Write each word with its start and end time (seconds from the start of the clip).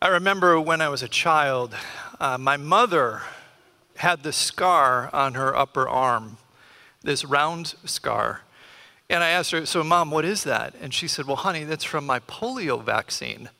I 0.00 0.08
remember 0.08 0.60
when 0.60 0.80
I 0.80 0.88
was 0.90 1.02
a 1.02 1.08
child, 1.08 1.74
uh, 2.20 2.38
my 2.38 2.56
mother 2.56 3.22
had 3.96 4.22
this 4.22 4.36
scar 4.36 5.10
on 5.12 5.34
her 5.34 5.56
upper 5.56 5.88
arm, 5.88 6.36
this 7.02 7.24
round 7.24 7.74
scar. 7.84 8.42
And 9.10 9.24
I 9.24 9.30
asked 9.30 9.50
her, 9.50 9.66
So, 9.66 9.82
mom, 9.82 10.12
what 10.12 10.24
is 10.24 10.44
that? 10.44 10.76
And 10.80 10.94
she 10.94 11.08
said, 11.08 11.26
Well, 11.26 11.34
honey, 11.34 11.64
that's 11.64 11.82
from 11.82 12.06
my 12.06 12.20
polio 12.20 12.80
vaccine. 12.80 13.50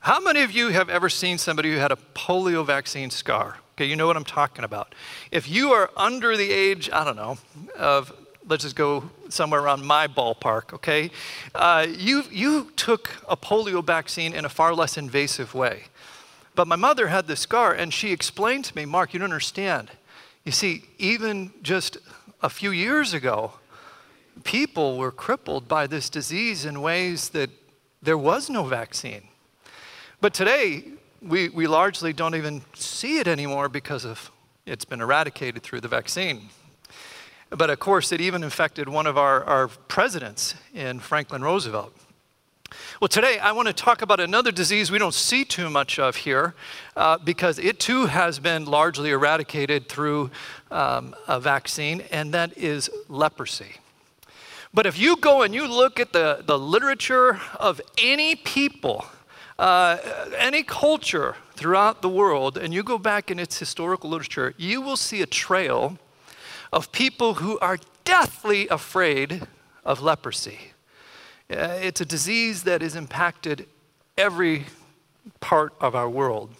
How 0.00 0.18
many 0.18 0.42
of 0.42 0.50
you 0.50 0.68
have 0.70 0.88
ever 0.88 1.08
seen 1.08 1.38
somebody 1.38 1.70
who 1.70 1.78
had 1.78 1.92
a 1.92 1.98
polio 2.16 2.66
vaccine 2.66 3.10
scar? 3.10 3.58
Okay, 3.76 3.84
you 3.84 3.94
know 3.94 4.08
what 4.08 4.16
I'm 4.16 4.24
talking 4.24 4.64
about. 4.64 4.96
If 5.30 5.48
you 5.48 5.70
are 5.70 5.90
under 5.96 6.36
the 6.36 6.50
age, 6.50 6.90
I 6.92 7.04
don't 7.04 7.16
know, 7.16 7.38
of 7.78 8.12
let's 8.50 8.64
just 8.64 8.74
go 8.74 9.08
somewhere 9.28 9.60
around 9.60 9.86
my 9.86 10.08
ballpark, 10.08 10.74
okay? 10.74 11.10
Uh, 11.54 11.86
you, 11.88 12.24
you 12.30 12.72
took 12.74 13.10
a 13.28 13.36
polio 13.36 13.82
vaccine 13.82 14.34
in 14.34 14.44
a 14.44 14.48
far 14.48 14.74
less 14.74 14.98
invasive 14.98 15.54
way. 15.54 15.84
But 16.56 16.66
my 16.66 16.74
mother 16.76 17.06
had 17.06 17.28
this 17.28 17.40
scar, 17.40 17.72
and 17.72 17.94
she 17.94 18.10
explained 18.12 18.64
to 18.66 18.76
me, 18.76 18.84
Mark, 18.84 19.14
you 19.14 19.20
don't 19.20 19.30
understand. 19.30 19.92
You 20.44 20.50
see, 20.50 20.84
even 20.98 21.52
just 21.62 21.96
a 22.42 22.50
few 22.50 22.72
years 22.72 23.14
ago, 23.14 23.52
people 24.42 24.98
were 24.98 25.12
crippled 25.12 25.68
by 25.68 25.86
this 25.86 26.10
disease 26.10 26.64
in 26.64 26.82
ways 26.82 27.28
that 27.30 27.50
there 28.02 28.18
was 28.18 28.50
no 28.50 28.64
vaccine. 28.64 29.28
But 30.20 30.34
today, 30.34 30.84
we, 31.22 31.50
we 31.50 31.68
largely 31.68 32.12
don't 32.12 32.34
even 32.34 32.62
see 32.74 33.18
it 33.18 33.28
anymore 33.28 33.68
because 33.68 34.04
of 34.04 34.30
it's 34.66 34.84
been 34.84 35.00
eradicated 35.00 35.62
through 35.62 35.82
the 35.82 35.88
vaccine. 35.88 36.48
But 37.50 37.68
of 37.68 37.80
course, 37.80 38.12
it 38.12 38.20
even 38.20 38.44
infected 38.44 38.88
one 38.88 39.08
of 39.08 39.18
our, 39.18 39.42
our 39.44 39.68
presidents 39.68 40.54
in 40.72 41.00
Franklin 41.00 41.42
Roosevelt. 41.42 41.92
Well, 43.00 43.08
today 43.08 43.40
I 43.40 43.50
want 43.50 43.66
to 43.66 43.74
talk 43.74 44.02
about 44.02 44.20
another 44.20 44.52
disease 44.52 44.92
we 44.92 44.98
don't 44.98 45.14
see 45.14 45.44
too 45.44 45.68
much 45.68 45.98
of 45.98 46.14
here 46.14 46.54
uh, 46.96 47.18
because 47.18 47.58
it 47.58 47.80
too 47.80 48.06
has 48.06 48.38
been 48.38 48.66
largely 48.66 49.10
eradicated 49.10 49.88
through 49.88 50.30
um, 50.70 51.16
a 51.26 51.40
vaccine, 51.40 52.02
and 52.12 52.32
that 52.32 52.56
is 52.56 52.88
leprosy. 53.08 53.76
But 54.72 54.86
if 54.86 54.96
you 54.96 55.16
go 55.16 55.42
and 55.42 55.52
you 55.52 55.66
look 55.66 55.98
at 55.98 56.12
the, 56.12 56.44
the 56.46 56.56
literature 56.56 57.40
of 57.58 57.80
any 57.98 58.36
people, 58.36 59.06
uh, 59.58 59.98
any 60.38 60.62
culture 60.62 61.34
throughout 61.54 62.02
the 62.02 62.08
world, 62.08 62.56
and 62.56 62.72
you 62.72 62.84
go 62.84 62.98
back 62.98 63.32
in 63.32 63.40
its 63.40 63.58
historical 63.58 64.08
literature, 64.08 64.54
you 64.56 64.80
will 64.80 64.96
see 64.96 65.22
a 65.22 65.26
trail 65.26 65.98
of 66.72 66.92
people 66.92 67.34
who 67.34 67.58
are 67.58 67.78
deathly 68.04 68.68
afraid 68.68 69.46
of 69.84 70.00
leprosy. 70.00 70.72
Uh, 71.50 71.78
it's 71.80 72.00
a 72.00 72.04
disease 72.04 72.62
that 72.62 72.80
has 72.80 72.94
impacted 72.94 73.66
every 74.16 74.66
part 75.40 75.72
of 75.80 75.94
our 75.94 76.08
world. 76.08 76.50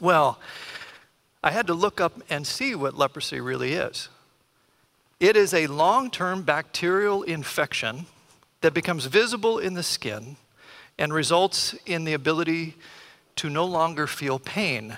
Well, 0.00 0.38
I 1.42 1.50
had 1.50 1.66
to 1.68 1.74
look 1.74 2.00
up 2.00 2.22
and 2.28 2.46
see 2.46 2.74
what 2.74 2.96
leprosy 2.96 3.40
really 3.40 3.72
is. 3.74 4.08
It 5.20 5.36
is 5.36 5.54
a 5.54 5.66
long 5.68 6.10
term 6.10 6.42
bacterial 6.42 7.22
infection 7.22 8.06
that 8.60 8.74
becomes 8.74 9.06
visible 9.06 9.58
in 9.58 9.74
the 9.74 9.82
skin 9.82 10.36
and 10.98 11.12
results 11.12 11.74
in 11.86 12.04
the 12.04 12.12
ability 12.12 12.74
to 13.36 13.50
no 13.50 13.64
longer 13.64 14.06
feel 14.06 14.38
pain. 14.38 14.96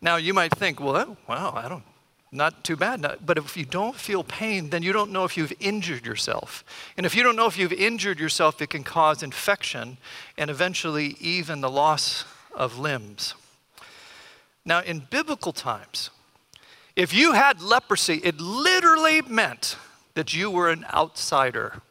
Now, 0.00 0.16
you 0.16 0.34
might 0.34 0.54
think, 0.54 0.80
well, 0.80 1.16
wow, 1.28 1.52
I 1.54 1.68
don't, 1.68 1.84
not 2.32 2.64
too 2.64 2.76
bad. 2.76 3.18
But 3.24 3.38
if 3.38 3.56
you 3.56 3.64
don't 3.64 3.96
feel 3.96 4.24
pain, 4.24 4.70
then 4.70 4.82
you 4.82 4.92
don't 4.92 5.12
know 5.12 5.24
if 5.24 5.36
you've 5.36 5.52
injured 5.60 6.04
yourself. 6.04 6.64
And 6.96 7.06
if 7.06 7.14
you 7.14 7.22
don't 7.22 7.36
know 7.36 7.46
if 7.46 7.56
you've 7.56 7.72
injured 7.72 8.18
yourself, 8.18 8.60
it 8.60 8.70
can 8.70 8.84
cause 8.84 9.22
infection 9.22 9.98
and 10.36 10.50
eventually 10.50 11.16
even 11.20 11.60
the 11.60 11.70
loss 11.70 12.24
of 12.54 12.78
limbs. 12.78 13.34
Now, 14.64 14.80
in 14.80 15.06
biblical 15.10 15.52
times, 15.52 16.10
if 16.96 17.14
you 17.14 17.32
had 17.32 17.62
leprosy, 17.62 18.20
it 18.24 18.40
literally 18.40 19.22
meant 19.22 19.76
that 20.14 20.34
you 20.34 20.50
were 20.50 20.70
an 20.70 20.84
outsider. 20.92 21.82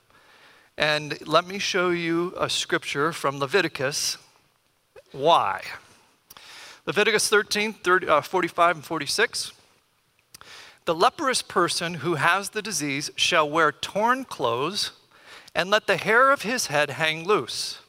And 0.78 1.25
let 1.25 1.47
me 1.47 1.57
show 1.59 1.91
you 1.91 2.34
a 2.38 2.50
scripture 2.50 3.13
from 3.13 3.40
Leviticus. 3.40 4.18
Why? 5.13 5.62
Leviticus 6.85 7.29
13, 7.29 7.74
30, 7.74 8.07
uh, 8.07 8.22
45 8.22 8.75
and 8.78 8.85
46. 8.85 9.53
The 10.85 10.96
leprous 10.96 11.41
person 11.41 11.96
who 11.96 12.16
has 12.16 12.50
the 12.50 12.62
disease 12.62 13.09
shall 13.16 13.50
wear 13.50 13.72
torn 13.72 14.23
clothes 14.23 14.91
and 15.56 15.69
let 15.69 15.88
the 15.88 15.97
hair 15.97 16.31
of 16.31 16.44
his 16.44 16.68
head 16.68 16.91
hang 16.91 17.25
loose. 17.25 17.79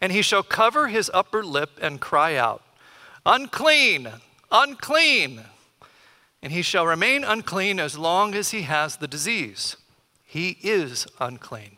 And 0.00 0.10
he 0.10 0.20
shall 0.20 0.42
cover 0.42 0.88
his 0.88 1.10
upper 1.14 1.44
lip 1.44 1.70
and 1.80 2.00
cry 2.00 2.34
out, 2.34 2.62
Unclean, 3.24 4.08
unclean. 4.50 5.42
And 6.42 6.52
he 6.52 6.62
shall 6.62 6.86
remain 6.86 7.22
unclean 7.24 7.78
as 7.78 7.96
long 7.96 8.34
as 8.34 8.50
he 8.50 8.62
has 8.62 8.96
the 8.96 9.08
disease. 9.08 9.76
He 10.24 10.58
is 10.62 11.06
unclean. 11.20 11.76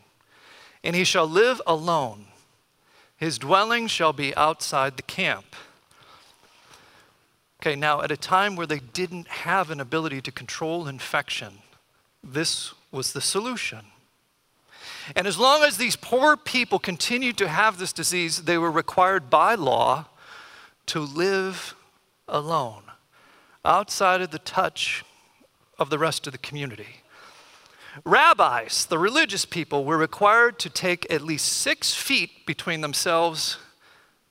And 0.83 0.95
he 0.95 1.03
shall 1.03 1.27
live 1.27 1.61
alone. 1.67 2.25
His 3.15 3.37
dwelling 3.37 3.87
shall 3.87 4.13
be 4.13 4.35
outside 4.35 4.97
the 4.97 5.03
camp. 5.03 5.55
Okay, 7.61 7.75
now 7.75 8.01
at 8.01 8.11
a 8.11 8.17
time 8.17 8.55
where 8.55 8.67
they 8.67 8.79
didn't 8.79 9.27
have 9.27 9.71
an 9.71 9.79
ability 9.79 10.21
to 10.21 10.31
control 10.31 10.87
infection, 10.87 11.59
this 12.23 12.73
was 12.91 13.13
the 13.13 13.21
solution. 13.21 13.79
And 15.15 15.25
as 15.25 15.39
long 15.39 15.63
as 15.63 15.77
these 15.77 15.95
poor 15.95 16.37
people 16.37 16.79
continued 16.79 17.37
to 17.37 17.47
have 17.47 17.77
this 17.77 17.93
disease, 17.93 18.43
they 18.43 18.57
were 18.57 18.71
required 18.71 19.29
by 19.29 19.55
law 19.55 20.05
to 20.87 20.99
live 20.99 21.75
alone, 22.27 22.83
outside 23.65 24.21
of 24.21 24.31
the 24.31 24.39
touch 24.39 25.03
of 25.79 25.89
the 25.89 25.97
rest 25.97 26.27
of 26.27 26.33
the 26.33 26.39
community. 26.39 27.01
Rabbis, 28.05 28.85
the 28.85 28.99
religious 28.99 29.45
people, 29.45 29.83
were 29.83 29.97
required 29.97 30.59
to 30.59 30.69
take 30.69 31.11
at 31.11 31.21
least 31.21 31.47
six 31.47 31.93
feet 31.93 32.45
between 32.45 32.81
themselves 32.81 33.57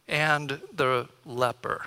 and 0.06 0.60
the 0.72 1.08
leper. 1.24 1.86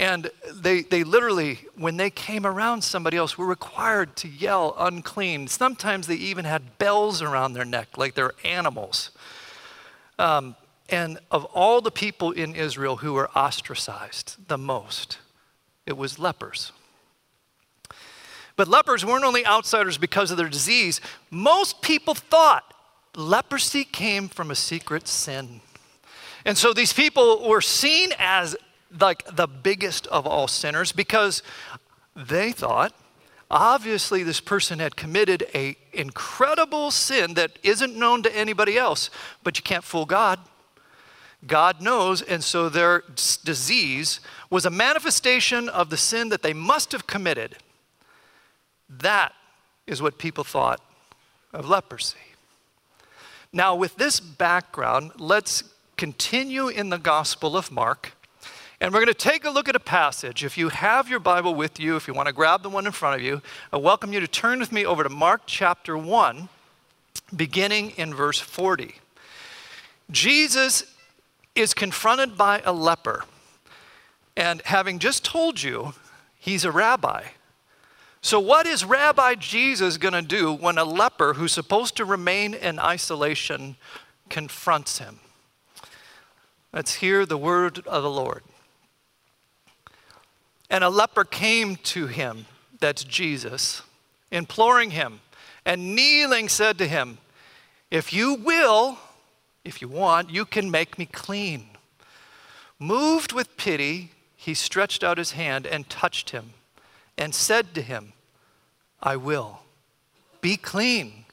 And 0.00 0.30
they, 0.50 0.80
they 0.80 1.04
literally, 1.04 1.58
when 1.76 1.98
they 1.98 2.08
came 2.08 2.46
around 2.46 2.82
somebody 2.82 3.18
else, 3.18 3.36
were 3.36 3.44
required 3.44 4.16
to 4.16 4.28
yell 4.28 4.74
unclean. 4.78 5.46
Sometimes 5.46 6.06
they 6.06 6.14
even 6.14 6.46
had 6.46 6.78
bells 6.78 7.20
around 7.20 7.52
their 7.52 7.66
neck, 7.66 7.98
like 7.98 8.14
they're 8.14 8.32
animals. 8.42 9.10
Um, 10.18 10.56
and 10.88 11.18
of 11.30 11.44
all 11.44 11.82
the 11.82 11.90
people 11.90 12.30
in 12.30 12.54
Israel 12.54 12.96
who 12.96 13.12
were 13.12 13.30
ostracized 13.32 14.48
the 14.48 14.56
most, 14.56 15.18
it 15.84 15.98
was 15.98 16.18
lepers. 16.18 16.72
But 18.56 18.68
lepers 18.68 19.04
weren't 19.04 19.24
only 19.24 19.44
outsiders 19.44 19.98
because 19.98 20.30
of 20.30 20.38
their 20.38 20.48
disease. 20.48 21.02
Most 21.30 21.82
people 21.82 22.14
thought 22.14 22.72
leprosy 23.14 23.84
came 23.84 24.30
from 24.30 24.50
a 24.50 24.54
secret 24.54 25.06
sin. 25.06 25.60
And 26.46 26.56
so 26.56 26.72
these 26.72 26.94
people 26.94 27.46
were 27.46 27.60
seen 27.60 28.12
as 28.18 28.56
like 28.98 29.24
the 29.36 29.46
biggest 29.46 30.06
of 30.08 30.26
all 30.26 30.48
sinners 30.48 30.92
because 30.92 31.42
they 32.16 32.52
thought 32.52 32.92
obviously 33.50 34.22
this 34.22 34.40
person 34.40 34.78
had 34.78 34.96
committed 34.96 35.44
a 35.54 35.76
incredible 35.92 36.90
sin 36.90 37.34
that 37.34 37.58
isn't 37.62 37.96
known 37.96 38.22
to 38.22 38.36
anybody 38.36 38.76
else 38.76 39.10
but 39.42 39.56
you 39.56 39.62
can't 39.62 39.84
fool 39.84 40.06
god. 40.06 40.38
God 41.46 41.80
knows 41.80 42.20
and 42.20 42.44
so 42.44 42.68
their 42.68 43.02
disease 43.44 44.20
was 44.50 44.66
a 44.66 44.70
manifestation 44.70 45.68
of 45.68 45.90
the 45.90 45.96
sin 45.96 46.28
that 46.28 46.42
they 46.42 46.52
must 46.52 46.92
have 46.92 47.06
committed. 47.06 47.56
That 48.88 49.32
is 49.86 50.02
what 50.02 50.18
people 50.18 50.44
thought 50.44 50.80
of 51.52 51.68
leprosy. 51.68 52.18
Now 53.52 53.74
with 53.74 53.96
this 53.96 54.20
background 54.20 55.12
let's 55.18 55.64
continue 55.96 56.68
in 56.68 56.90
the 56.90 56.98
gospel 56.98 57.56
of 57.56 57.70
mark 57.70 58.12
and 58.80 58.94
we're 58.94 59.00
going 59.00 59.12
to 59.12 59.14
take 59.14 59.44
a 59.44 59.50
look 59.50 59.68
at 59.68 59.76
a 59.76 59.80
passage. 59.80 60.42
If 60.42 60.56
you 60.56 60.70
have 60.70 61.08
your 61.08 61.20
Bible 61.20 61.54
with 61.54 61.78
you, 61.78 61.96
if 61.96 62.08
you 62.08 62.14
want 62.14 62.28
to 62.28 62.32
grab 62.32 62.62
the 62.62 62.70
one 62.70 62.86
in 62.86 62.92
front 62.92 63.20
of 63.20 63.22
you, 63.22 63.42
I 63.72 63.76
welcome 63.76 64.12
you 64.12 64.20
to 64.20 64.28
turn 64.28 64.58
with 64.58 64.72
me 64.72 64.86
over 64.86 65.02
to 65.02 65.10
Mark 65.10 65.42
chapter 65.44 65.98
1, 65.98 66.48
beginning 67.36 67.90
in 67.90 68.14
verse 68.14 68.40
40. 68.40 68.94
Jesus 70.10 70.84
is 71.54 71.74
confronted 71.74 72.38
by 72.38 72.62
a 72.64 72.72
leper. 72.72 73.24
And 74.34 74.62
having 74.64 74.98
just 74.98 75.24
told 75.24 75.62
you, 75.62 75.92
he's 76.38 76.64
a 76.64 76.72
rabbi. 76.72 77.24
So, 78.22 78.38
what 78.38 78.66
is 78.66 78.84
Rabbi 78.84 79.34
Jesus 79.36 79.96
going 79.96 80.12
to 80.12 80.22
do 80.22 80.52
when 80.52 80.76
a 80.76 80.84
leper 80.84 81.34
who's 81.34 81.52
supposed 81.52 81.96
to 81.96 82.04
remain 82.04 82.52
in 82.52 82.78
isolation 82.78 83.76
confronts 84.28 84.98
him? 84.98 85.20
Let's 86.72 86.96
hear 86.96 87.24
the 87.24 87.38
word 87.38 87.78
of 87.86 88.02
the 88.02 88.10
Lord. 88.10 88.42
And 90.70 90.84
a 90.84 90.88
leper 90.88 91.24
came 91.24 91.76
to 91.76 92.06
him, 92.06 92.46
that's 92.78 93.02
Jesus, 93.04 93.82
imploring 94.30 94.92
him, 94.92 95.20
and 95.66 95.94
kneeling 95.96 96.48
said 96.48 96.78
to 96.78 96.86
him, 96.86 97.18
If 97.90 98.12
you 98.12 98.34
will, 98.34 98.98
if 99.64 99.82
you 99.82 99.88
want, 99.88 100.30
you 100.30 100.44
can 100.44 100.70
make 100.70 100.98
me 100.98 101.06
clean. 101.06 101.66
Moved 102.78 103.32
with 103.32 103.56
pity, 103.56 104.12
he 104.36 104.54
stretched 104.54 105.04
out 105.04 105.18
his 105.18 105.32
hand 105.32 105.66
and 105.66 105.88
touched 105.90 106.30
him 106.30 106.54
and 107.18 107.34
said 107.34 107.74
to 107.74 107.82
him, 107.82 108.14
I 109.02 109.16
will. 109.16 109.60
Be 110.40 110.56
clean. 110.56 111.26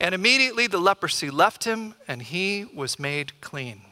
And 0.00 0.14
immediately 0.14 0.66
the 0.66 0.78
leprosy 0.78 1.30
left 1.30 1.64
him 1.64 1.94
and 2.08 2.20
he 2.20 2.66
was 2.74 2.98
made 2.98 3.40
clean. 3.40 3.82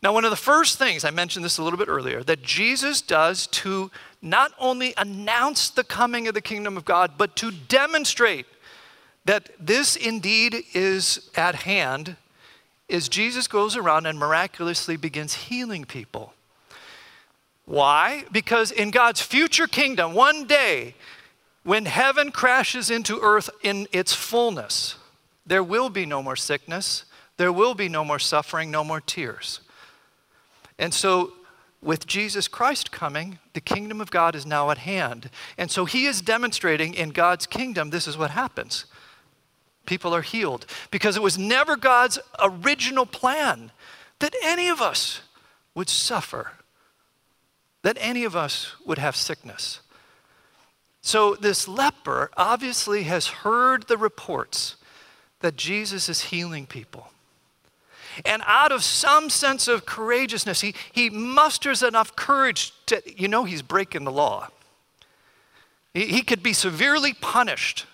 Now, 0.00 0.12
one 0.12 0.24
of 0.24 0.30
the 0.30 0.36
first 0.36 0.78
things, 0.78 1.04
I 1.04 1.10
mentioned 1.10 1.44
this 1.44 1.58
a 1.58 1.62
little 1.62 1.78
bit 1.78 1.88
earlier, 1.88 2.22
that 2.22 2.42
Jesus 2.42 3.02
does 3.02 3.48
to 3.48 3.90
not 4.22 4.52
only 4.58 4.94
announce 4.96 5.70
the 5.70 5.82
coming 5.82 6.28
of 6.28 6.34
the 6.34 6.40
kingdom 6.40 6.76
of 6.76 6.84
God, 6.84 7.12
but 7.18 7.34
to 7.36 7.50
demonstrate 7.50 8.46
that 9.24 9.50
this 9.58 9.96
indeed 9.96 10.56
is 10.72 11.30
at 11.34 11.56
hand, 11.56 12.16
is 12.88 13.08
Jesus 13.08 13.48
goes 13.48 13.76
around 13.76 14.06
and 14.06 14.18
miraculously 14.18 14.96
begins 14.96 15.34
healing 15.34 15.84
people. 15.84 16.32
Why? 17.64 18.24
Because 18.32 18.70
in 18.70 18.90
God's 18.90 19.20
future 19.20 19.66
kingdom, 19.66 20.14
one 20.14 20.46
day, 20.46 20.94
when 21.64 21.84
heaven 21.84 22.30
crashes 22.30 22.88
into 22.88 23.18
earth 23.20 23.50
in 23.62 23.88
its 23.92 24.14
fullness, 24.14 24.94
there 25.44 25.62
will 25.62 25.90
be 25.90 26.06
no 26.06 26.22
more 26.22 26.36
sickness, 26.36 27.04
there 27.36 27.52
will 27.52 27.74
be 27.74 27.88
no 27.88 28.04
more 28.04 28.18
suffering, 28.18 28.70
no 28.70 28.84
more 28.84 29.00
tears. 29.00 29.60
And 30.78 30.94
so, 30.94 31.32
with 31.80 32.06
Jesus 32.06 32.48
Christ 32.48 32.90
coming, 32.90 33.38
the 33.52 33.60
kingdom 33.60 34.00
of 34.00 34.10
God 34.10 34.34
is 34.34 34.44
now 34.44 34.70
at 34.70 34.78
hand. 34.78 35.30
And 35.56 35.70
so, 35.70 35.84
he 35.84 36.06
is 36.06 36.20
demonstrating 36.20 36.94
in 36.94 37.10
God's 37.10 37.46
kingdom 37.46 37.90
this 37.90 38.06
is 38.06 38.16
what 38.16 38.30
happens 38.30 38.86
people 39.88 40.14
are 40.14 40.22
healed 40.22 40.66
because 40.90 41.16
it 41.16 41.22
was 41.22 41.38
never 41.38 41.74
God's 41.74 42.18
original 42.40 43.06
plan 43.06 43.72
that 44.18 44.34
any 44.42 44.68
of 44.68 44.82
us 44.82 45.22
would 45.74 45.88
suffer, 45.88 46.52
that 47.82 47.96
any 47.98 48.24
of 48.24 48.36
us 48.36 48.74
would 48.84 48.98
have 48.98 49.16
sickness. 49.16 49.80
So, 51.00 51.34
this 51.34 51.66
leper 51.66 52.30
obviously 52.36 53.04
has 53.04 53.28
heard 53.28 53.88
the 53.88 53.96
reports 53.96 54.76
that 55.40 55.56
Jesus 55.56 56.08
is 56.08 56.22
healing 56.22 56.66
people. 56.66 57.08
And 58.24 58.42
out 58.46 58.72
of 58.72 58.82
some 58.82 59.30
sense 59.30 59.68
of 59.68 59.86
courageousness, 59.86 60.60
he, 60.60 60.74
he 60.92 61.10
musters 61.10 61.82
enough 61.82 62.16
courage 62.16 62.72
to, 62.86 63.02
you 63.06 63.28
know, 63.28 63.44
he's 63.44 63.62
breaking 63.62 64.04
the 64.04 64.12
law. 64.12 64.48
He, 65.94 66.06
he 66.06 66.22
could 66.22 66.42
be 66.42 66.52
severely 66.52 67.12
punished. 67.12 67.86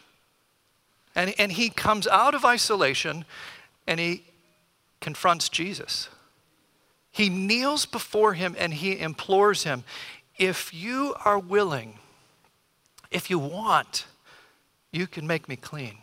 And, 1.15 1.35
and 1.39 1.53
he 1.53 1.71
comes 1.71 2.07
out 2.07 2.35
of 2.35 2.45
isolation 2.45 3.25
and 3.87 4.01
he 4.01 4.25
confronts 5.01 5.49
Jesus. 5.49 6.09
He 7.13 7.29
kneels 7.29 7.87
before 7.87 8.35
him 8.35 8.57
and 8.59 8.75
he 8.75 8.99
implores 8.99 9.63
him 9.65 9.85
if 10.37 10.75
you 10.75 11.15
are 11.25 11.39
willing, 11.39 11.99
if 13.11 13.31
you 13.31 13.39
want, 13.39 14.07
you 14.91 15.07
can 15.07 15.27
make 15.27 15.49
me 15.49 15.57
clean. 15.57 15.99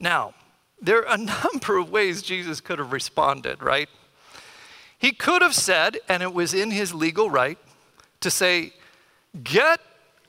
Now, 0.00 0.34
there 0.80 1.06
are 1.06 1.14
a 1.14 1.18
number 1.52 1.78
of 1.78 1.90
ways 1.90 2.22
Jesus 2.22 2.60
could 2.60 2.78
have 2.78 2.92
responded, 2.92 3.62
right? 3.62 3.88
He 4.98 5.12
could 5.12 5.42
have 5.42 5.54
said, 5.54 5.98
and 6.08 6.22
it 6.22 6.32
was 6.32 6.54
in 6.54 6.70
his 6.70 6.94
legal 6.94 7.30
right, 7.30 7.58
to 8.20 8.30
say, 8.30 8.72
Get 9.42 9.80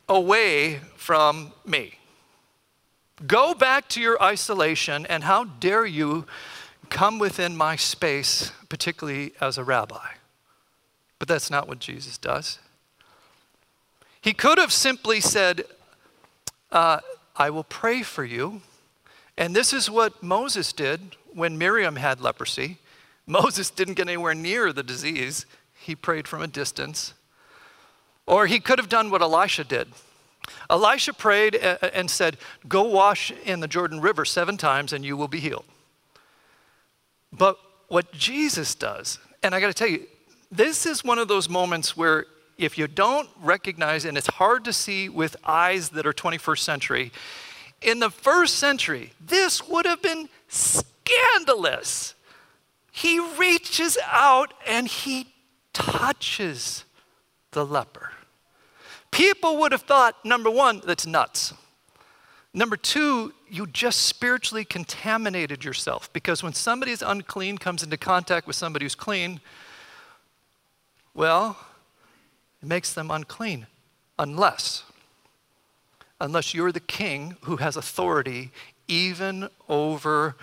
away 0.09 0.81
from 0.95 1.53
me. 1.65 1.99
Go 3.25 3.53
back 3.53 3.87
to 3.89 4.01
your 4.01 4.21
isolation, 4.21 5.05
and 5.05 5.23
how 5.23 5.45
dare 5.45 5.85
you 5.85 6.25
come 6.89 7.19
within 7.19 7.55
my 7.55 7.75
space, 7.75 8.51
particularly 8.69 9.33
as 9.39 9.57
a 9.57 9.63
rabbi. 9.63 10.13
But 11.19 11.27
that's 11.27 11.49
not 11.49 11.67
what 11.67 11.79
Jesus 11.79 12.17
does. 12.17 12.59
He 14.21 14.33
could 14.33 14.57
have 14.57 14.73
simply 14.73 15.21
said, 15.21 15.63
uh, 16.71 16.99
I 17.35 17.49
will 17.49 17.63
pray 17.63 18.03
for 18.03 18.25
you. 18.25 18.61
And 19.37 19.55
this 19.55 19.73
is 19.73 19.89
what 19.89 20.23
Moses 20.23 20.73
did 20.73 21.15
when 21.33 21.57
Miriam 21.57 21.97
had 21.97 22.19
leprosy. 22.19 22.77
Moses 23.27 23.69
didn't 23.69 23.95
get 23.95 24.07
anywhere 24.07 24.33
near 24.33 24.73
the 24.73 24.83
disease, 24.83 25.45
he 25.79 25.95
prayed 25.95 26.27
from 26.27 26.41
a 26.41 26.47
distance. 26.47 27.13
Or 28.25 28.47
he 28.47 28.59
could 28.59 28.79
have 28.79 28.89
done 28.89 29.09
what 29.09 29.21
Elisha 29.21 29.63
did. 29.63 29.87
Elisha 30.69 31.13
prayed 31.13 31.55
and 31.55 32.09
said, 32.09 32.37
Go 32.67 32.83
wash 32.83 33.31
in 33.45 33.59
the 33.59 33.67
Jordan 33.67 34.01
River 34.01 34.25
seven 34.25 34.57
times 34.57 34.93
and 34.93 35.05
you 35.05 35.15
will 35.15 35.27
be 35.27 35.39
healed. 35.39 35.65
But 37.31 37.57
what 37.87 38.11
Jesus 38.11 38.75
does, 38.75 39.19
and 39.43 39.53
I 39.53 39.59
got 39.59 39.67
to 39.67 39.73
tell 39.73 39.87
you, 39.87 40.07
this 40.51 40.85
is 40.85 41.03
one 41.03 41.19
of 41.19 41.27
those 41.27 41.49
moments 41.49 41.95
where 41.95 42.25
if 42.57 42.77
you 42.77 42.87
don't 42.87 43.29
recognize, 43.41 44.05
and 44.05 44.17
it's 44.17 44.27
hard 44.27 44.65
to 44.65 44.73
see 44.73 45.09
with 45.09 45.35
eyes 45.45 45.89
that 45.89 46.07
are 46.07 46.13
21st 46.13 46.59
century, 46.59 47.11
in 47.81 47.99
the 47.99 48.09
first 48.09 48.55
century, 48.55 49.13
this 49.19 49.67
would 49.67 49.85
have 49.85 50.01
been 50.01 50.29
scandalous. 50.47 52.15
He 52.91 53.19
reaches 53.37 53.97
out 54.11 54.53
and 54.65 54.87
he 54.87 55.27
touches 55.73 56.85
the 57.51 57.65
leper. 57.65 58.11
People 59.11 59.57
would 59.57 59.71
have 59.71 59.83
thought, 59.83 60.15
number 60.25 60.49
one, 60.49 60.81
that's 60.85 61.05
nuts. 61.05 61.53
Number 62.53 62.75
two, 62.75 63.33
you 63.49 63.67
just 63.67 64.01
spiritually 64.01 64.65
contaminated 64.65 65.63
yourself 65.63 66.11
because 66.11 66.41
when 66.41 66.53
somebody 66.53 66.91
is 66.91 67.01
unclean 67.01 67.57
comes 67.59 67.83
into 67.83 67.97
contact 67.97 68.47
with 68.47 68.55
somebody 68.55 68.85
who's 68.85 68.95
clean, 68.95 69.39
well, 71.13 71.57
it 72.61 72.67
makes 72.67 72.93
them 72.93 73.11
unclean 73.11 73.67
unless 74.17 74.83
unless 76.19 76.53
you're 76.53 76.71
the 76.71 76.79
king 76.79 77.37
who 77.41 77.57
has 77.57 77.75
authority 77.75 78.51
even 78.87 79.49
over 79.67 80.35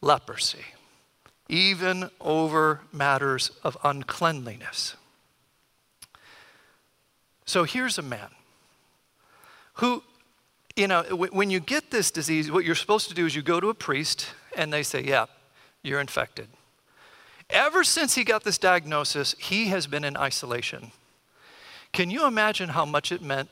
leprosy, 0.00 0.64
even 1.48 2.10
over 2.20 2.80
matters 2.92 3.50
of 3.62 3.76
uncleanliness. 3.84 4.96
So 7.44 7.64
here's 7.64 7.98
a 7.98 8.02
man 8.02 8.30
who, 9.74 10.02
you 10.76 10.88
know, 10.88 11.02
when 11.02 11.50
you 11.50 11.60
get 11.60 11.90
this 11.90 12.10
disease, 12.10 12.50
what 12.50 12.64
you're 12.64 12.74
supposed 12.74 13.08
to 13.08 13.14
do 13.14 13.26
is 13.26 13.36
you 13.36 13.42
go 13.42 13.60
to 13.60 13.68
a 13.68 13.74
priest 13.74 14.28
and 14.56 14.72
they 14.72 14.82
say, 14.82 15.02
yeah, 15.02 15.26
you're 15.82 16.00
infected. 16.00 16.48
Ever 17.50 17.84
since 17.84 18.14
he 18.14 18.24
got 18.24 18.44
this 18.44 18.56
diagnosis, 18.56 19.34
he 19.38 19.66
has 19.66 19.86
been 19.86 20.04
in 20.04 20.16
isolation. 20.16 20.92
Can 21.92 22.10
you 22.10 22.26
imagine 22.26 22.70
how 22.70 22.84
much 22.84 23.12
it 23.12 23.20
meant 23.20 23.50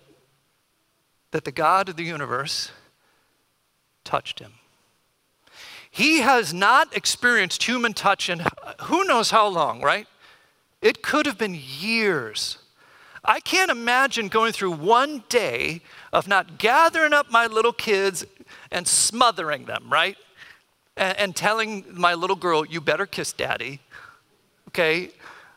that 1.33 1.45
the 1.45 1.53
God 1.53 1.89
of 1.89 1.97
the 1.97 2.05
universe 2.05 2.71
touched 4.05 4.39
him? 4.39 4.53
He 5.91 6.21
has 6.21 6.55
not 6.55 6.97
experienced 6.97 7.65
human 7.65 7.93
touch 7.93 8.31
in 8.31 8.43
who 8.83 9.05
knows 9.05 9.31
how 9.31 9.47
long, 9.49 9.83
right? 9.83 10.07
It 10.81 11.03
could 11.03 11.27
have 11.27 11.37
been 11.37 11.55
years. 11.55 12.57
I 13.25 13.41
can't 13.41 13.71
imagine 13.71 14.29
going 14.29 14.53
through 14.53 14.73
one 14.73 15.23
day 15.29 15.83
of 16.13 16.27
not 16.27 16.59
gathering 16.59 17.13
up 17.13 17.31
my 17.31 17.47
little 17.47 17.75
kids 17.75 18.25
and 18.71 18.89
smothering 18.89 19.67
them, 19.67 19.85
right? 19.89 20.17
And, 20.97 21.19
and 21.19 21.37
telling 21.37 21.85
my 21.93 22.15
little 22.15 22.37
girl, 22.37 22.67
you 22.67 22.81
better 22.81 23.07
kiss 23.07 23.33
daddy, 23.33 23.81
okay? 24.69 25.11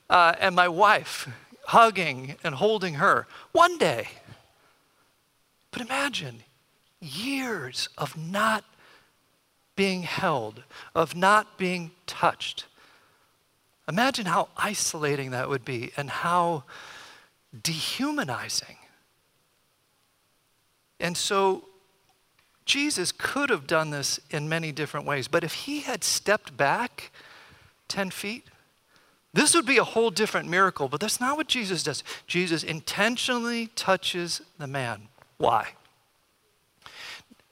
Uh, 0.10 0.34
and 0.39 0.53
my 0.55 0.67
wife, 0.67 1.29
hugging 1.67 2.36
and 2.44 2.55
holding 2.55 2.96
her. 2.96 3.25
One 3.51 3.77
day. 3.77 4.10
But 5.75 5.82
imagine 5.82 6.44
years 7.01 7.89
of 7.98 8.15
not 8.15 8.63
being 9.75 10.03
held, 10.03 10.63
of 10.96 11.17
not 11.17 11.58
being 11.58 11.91
touched. 12.08 12.65
Imagine 13.89 14.25
how 14.25 14.48
isolating 14.55 15.32
that 15.32 15.50
would 15.50 15.65
be 15.65 15.91
and 15.98 16.10
how 16.10 16.63
dehumanizing. 17.62 18.77
And 21.01 21.17
so 21.17 21.65
Jesus 22.63 23.12
could 23.12 23.50
have 23.50 23.67
done 23.67 23.89
this 23.89 24.22
in 24.29 24.48
many 24.48 24.72
different 24.72 25.05
ways, 25.05 25.27
but 25.27 25.44
if 25.44 25.53
he 25.65 25.82
had 25.82 26.05
stepped 26.05 26.55
back 26.55 27.12
10 27.89 28.12
feet, 28.12 28.46
this 29.34 29.53
would 29.53 29.65
be 29.65 29.77
a 29.77 29.84
whole 29.84 30.10
different 30.10 30.48
miracle, 30.48 30.88
but 30.88 31.01
that's 31.01 31.20
not 31.20 31.36
what 31.36 31.50
Jesus 31.50 31.84
does. 31.84 32.01
Jesus 32.27 32.63
intentionally 32.63 33.67
touches 33.75 34.41
the 34.58 34.67
man. 34.67 35.10
Why? 35.38 35.74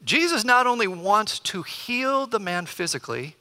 Jesus 0.04 0.44
not 0.44 0.68
only 0.68 0.88
wants 0.88 1.40
to 1.40 1.64
heal 1.64 2.28
the 2.28 2.40
man 2.40 2.66
physically, 2.66 3.36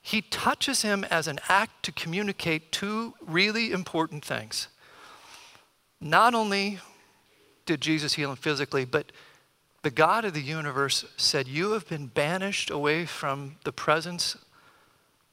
he 0.00 0.22
touches 0.22 0.82
him 0.82 1.04
as 1.10 1.26
an 1.26 1.38
act 1.48 1.82
to 1.82 1.92
communicate 1.92 2.72
two 2.72 3.14
really 3.20 3.72
important 3.72 4.24
things. 4.24 4.68
Not 6.00 6.34
only 6.34 6.78
did 7.66 7.82
Jesus 7.82 8.14
heal 8.14 8.30
him 8.30 8.36
physically, 8.36 8.86
but 8.86 9.12
the 9.82 9.90
God 9.90 10.24
of 10.24 10.32
the 10.32 10.40
universe 10.40 11.04
said, 11.16 11.46
You 11.46 11.72
have 11.72 11.88
been 11.88 12.06
banished 12.06 12.70
away 12.70 13.04
from 13.04 13.56
the 13.64 13.72
presence 13.72 14.36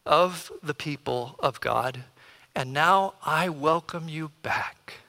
of 0.05 0.51
the 0.61 0.73
people 0.73 1.35
of 1.39 1.61
God, 1.61 2.03
and 2.53 2.73
now 2.73 3.13
I 3.25 3.49
welcome 3.49 4.09
you 4.09 4.31
back. 4.43 5.04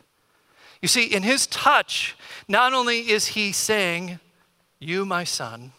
You 0.87 0.89
see, 0.89 1.13
in 1.13 1.25
his 1.25 1.49
touch, 1.49 2.17
not 2.47 2.73
only 2.73 3.11
is 3.11 3.27
he 3.27 3.51
saying, 3.51 4.21
You, 4.79 5.05
my 5.05 5.25
son, 5.25 5.73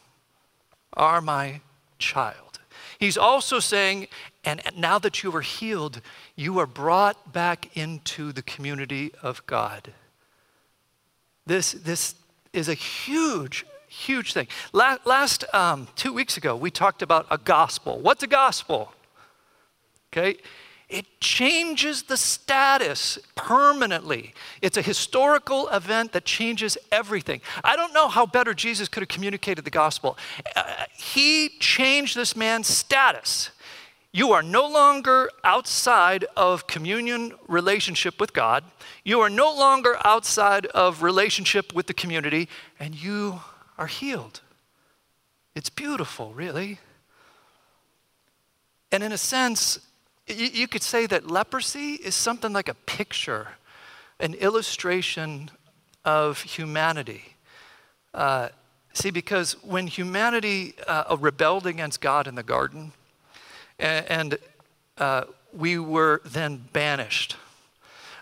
are 0.91 1.21
my 1.21 1.61
child, 1.97 2.59
he's 2.99 3.17
also 3.17 3.61
saying, 3.61 4.09
And 4.43 4.61
now 4.75 4.99
that 4.99 5.23
you 5.23 5.33
are 5.33 5.39
healed, 5.39 6.01
you 6.35 6.59
are 6.59 6.65
brought 6.65 7.31
back 7.31 7.77
into 7.77 8.33
the 8.33 8.41
community 8.41 9.13
of 9.23 9.45
God. 9.45 9.93
This, 11.45 11.71
this 11.71 12.15
is 12.51 12.67
a 12.67 12.73
huge, 12.73 13.65
huge 13.87 14.33
thing. 14.33 14.49
Last, 14.73 15.05
last 15.05 15.45
um, 15.53 15.87
two 15.95 16.11
weeks 16.11 16.35
ago, 16.35 16.53
we 16.53 16.69
talked 16.69 17.01
about 17.01 17.27
a 17.31 17.37
gospel. 17.37 17.97
What's 17.97 18.23
a 18.23 18.27
gospel? 18.27 18.91
Okay? 20.11 20.35
It 20.89 21.19
changes 21.19 22.03
the 22.03 22.15
status 22.15 23.19
permanently. 23.35 24.33
It's 24.61 24.77
a 24.77 24.81
historical 24.81 25.67
event 25.67 26.13
that 26.13 26.23
changes 26.23 26.77
everything. 26.93 27.41
I 27.61 27.75
don't 27.75 27.93
know 27.93 28.07
how 28.07 28.25
better 28.25 28.53
Jesus 28.53 28.87
could 28.87 29.01
have 29.01 29.09
communicated 29.09 29.65
the 29.65 29.71
gospel. 29.71 30.17
Uh, 30.55 30.85
he 30.95 31.49
changed 31.59 32.15
this 32.15 32.37
man's 32.37 32.67
status. 32.67 33.49
You 34.13 34.31
are 34.31 34.41
no 34.41 34.65
longer 34.65 35.29
outside 35.43 36.25
of 36.37 36.67
communion 36.67 37.33
relationship 37.49 38.19
with 38.19 38.31
God. 38.31 38.63
You 39.03 39.19
are 39.19 39.29
no 39.29 39.53
longer 39.53 39.97
outside 40.05 40.67
of 40.67 41.03
relationship 41.03 41.75
with 41.75 41.87
the 41.87 41.93
community, 41.93 42.47
and 42.79 42.95
you 42.95 43.41
are 43.77 43.87
healed. 43.87 44.39
It's 45.53 45.69
beautiful, 45.69 46.31
really. 46.33 46.79
And 48.91 49.03
in 49.03 49.11
a 49.11 49.17
sense, 49.17 49.79
you 50.27 50.67
could 50.67 50.83
say 50.83 51.05
that 51.05 51.29
leprosy 51.29 51.93
is 51.93 52.15
something 52.15 52.51
like 52.51 52.67
a 52.67 52.73
picture, 52.73 53.49
an 54.19 54.33
illustration 54.33 55.49
of 56.03 56.41
humanity. 56.41 57.35
Uh, 58.13 58.49
see, 58.93 59.09
because 59.09 59.53
when 59.63 59.87
humanity 59.87 60.73
uh, 60.87 61.15
rebelled 61.19 61.65
against 61.65 62.01
God 62.01 62.27
in 62.27 62.35
the 62.35 62.43
garden, 62.43 62.91
and, 63.79 64.05
and 64.07 64.37
uh, 64.97 65.23
we 65.53 65.77
were 65.77 66.21
then 66.25 66.67
banished. 66.73 67.37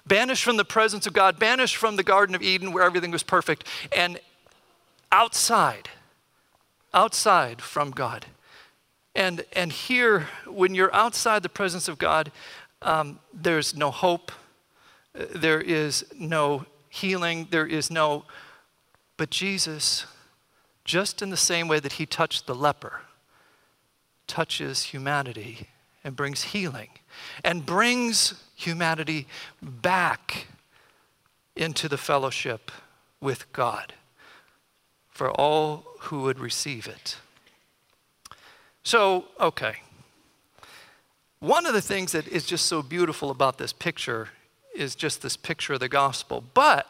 Banished 0.06 0.44
from 0.44 0.58
the 0.58 0.66
presence 0.66 1.08
of 1.08 1.14
God, 1.14 1.40
banished 1.40 1.78
from 1.78 1.96
the 1.96 2.04
Garden 2.04 2.36
of 2.36 2.42
Eden 2.44 2.72
where 2.72 2.84
everything 2.84 3.12
was 3.12 3.24
perfect, 3.24 3.68
and 3.96 4.20
outside, 5.12 5.90
outside 6.94 7.62
from 7.62 7.92
God. 7.92 8.28
And, 9.16 9.46
and 9.54 9.72
here, 9.72 10.28
when 10.46 10.76
you're 10.76 10.94
outside 10.94 11.42
the 11.42 11.50
presence 11.50 11.88
of 11.88 11.98
God, 11.98 12.32
um, 12.82 13.20
there's 13.34 13.76
no 13.76 13.90
hope, 13.90 14.32
there 15.14 15.62
is 15.62 16.06
no 16.20 16.66
healing, 16.90 17.48
there 17.50 17.66
is 17.66 17.90
no. 17.90 18.26
But 19.16 19.30
Jesus, 19.30 20.06
just 20.84 21.22
in 21.22 21.30
the 21.30 21.38
same 21.38 21.68
way 21.70 21.80
that 21.80 21.94
he 21.94 22.06
touched 22.06 22.46
the 22.46 22.56
leper, 22.56 23.02
touches 24.28 24.84
humanity 24.84 25.70
and 26.04 26.16
brings 26.16 26.44
healing 26.44 26.90
and 27.44 27.66
brings 27.66 28.44
humanity 28.56 29.28
back 29.62 30.48
into 31.56 31.88
the 31.88 31.98
fellowship 31.98 32.72
with 33.22 33.52
God 33.54 33.94
for 35.10 35.32
all 35.32 35.86
who 36.02 36.22
would 36.24 36.40
receive 36.40 36.88
it. 36.88 37.18
So, 38.86 39.26
okay. 39.42 39.78
One 41.40 41.66
of 41.66 41.74
the 41.74 41.82
things 41.82 42.12
that 42.12 42.28
is 42.28 42.46
just 42.46 42.68
so 42.68 42.84
beautiful 42.84 43.32
about 43.32 43.58
this 43.58 43.74
picture 43.74 44.30
is 44.76 44.94
just 44.94 45.24
this 45.24 45.36
picture 45.36 45.74
of 45.74 45.80
the 45.80 45.90
gospel. 45.90 46.44
But 46.54 46.88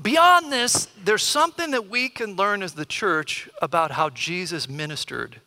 beyond 0.00 0.52
this, 0.52 0.86
there's 1.02 1.22
something 1.22 1.70
that 1.70 1.88
we 1.88 2.10
can 2.10 2.36
learn 2.36 2.62
as 2.62 2.74
the 2.74 2.84
church 2.84 3.48
about 3.62 3.92
how 3.92 4.10
Jesus 4.10 4.68
ministered 4.68 5.40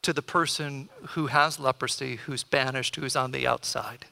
to 0.00 0.14
the 0.14 0.22
person 0.22 0.88
who 1.08 1.26
has 1.26 1.60
leprosy, 1.60 2.16
who's 2.16 2.42
banished, 2.42 2.96
who's 2.96 3.16
on 3.16 3.32
the 3.32 3.46
outside. 3.46 4.06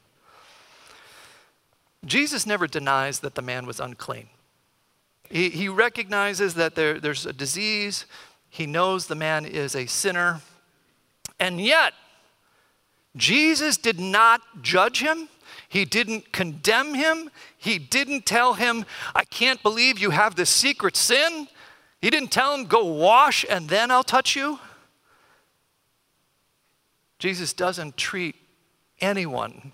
Jesus 2.04 2.44
never 2.44 2.66
denies 2.66 3.20
that 3.20 3.36
the 3.36 3.42
man 3.42 3.64
was 3.64 3.80
unclean. 3.80 4.28
He, 5.30 5.48
he 5.48 5.68
recognizes 5.70 6.54
that 6.54 6.74
there, 6.74 7.00
there's 7.00 7.24
a 7.24 7.32
disease. 7.32 8.04
He 8.50 8.66
knows 8.66 9.06
the 9.06 9.14
man 9.14 9.46
is 9.46 9.74
a 9.74 9.86
sinner. 9.86 10.42
And 11.40 11.60
yet, 11.60 11.94
Jesus 13.16 13.76
did 13.76 13.98
not 13.98 14.40
judge 14.62 15.00
him. 15.00 15.28
He 15.68 15.84
didn't 15.84 16.32
condemn 16.32 16.94
him. 16.94 17.30
He 17.56 17.78
didn't 17.78 18.26
tell 18.26 18.54
him, 18.54 18.84
I 19.14 19.24
can't 19.24 19.62
believe 19.62 19.98
you 19.98 20.10
have 20.10 20.34
this 20.34 20.50
secret 20.50 20.96
sin. 20.96 21.48
He 22.00 22.10
didn't 22.10 22.30
tell 22.30 22.54
him, 22.54 22.64
go 22.64 22.84
wash 22.84 23.44
and 23.48 23.68
then 23.68 23.90
I'll 23.90 24.04
touch 24.04 24.36
you. 24.36 24.58
Jesus 27.18 27.52
doesn't 27.52 27.96
treat 27.96 28.36
anyone 29.00 29.72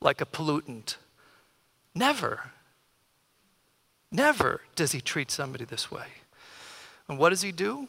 like 0.00 0.20
a 0.20 0.26
pollutant. 0.26 0.96
Never. 1.94 2.50
Never 4.12 4.60
does 4.76 4.92
he 4.92 5.00
treat 5.00 5.30
somebody 5.30 5.64
this 5.64 5.90
way. 5.90 6.06
And 7.08 7.18
what 7.18 7.30
does 7.30 7.42
he 7.42 7.52
do? 7.52 7.88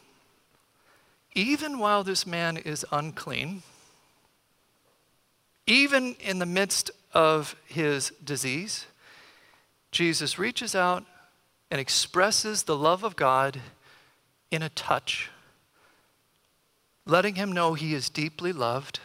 Even 1.36 1.78
while 1.78 2.02
this 2.02 2.26
man 2.26 2.56
is 2.56 2.84
unclean, 2.90 3.62
even 5.66 6.16
in 6.18 6.38
the 6.38 6.46
midst 6.46 6.90
of 7.12 7.54
his 7.66 8.10
disease, 8.24 8.86
Jesus 9.92 10.38
reaches 10.38 10.74
out 10.74 11.04
and 11.70 11.78
expresses 11.78 12.62
the 12.62 12.76
love 12.76 13.04
of 13.04 13.16
God 13.16 13.60
in 14.50 14.62
a 14.62 14.70
touch, 14.70 15.30
letting 17.04 17.34
him 17.34 17.52
know 17.52 17.74
he 17.74 17.92
is 17.92 18.08
deeply 18.08 18.52
loved 18.52 19.00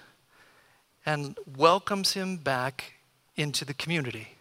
and 1.06 1.38
welcomes 1.58 2.14
him 2.14 2.38
back 2.38 2.94
into 3.36 3.66
the 3.66 3.74
community. 3.74 4.36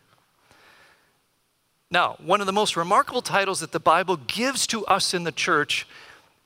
Now, 1.90 2.16
one 2.20 2.40
of 2.40 2.46
the 2.46 2.52
most 2.52 2.76
remarkable 2.76 3.22
titles 3.22 3.58
that 3.60 3.72
the 3.72 3.80
Bible 3.80 4.16
gives 4.16 4.68
to 4.68 4.86
us 4.86 5.12
in 5.12 5.24
the 5.24 5.32
church 5.32 5.88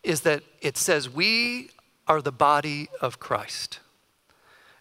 is 0.05 0.21
that 0.21 0.43
it 0.61 0.77
says 0.77 1.09
we 1.09 1.71
are 2.07 2.21
the 2.21 2.33
body 2.33 2.89
of 3.01 3.19
Christ. 3.19 3.81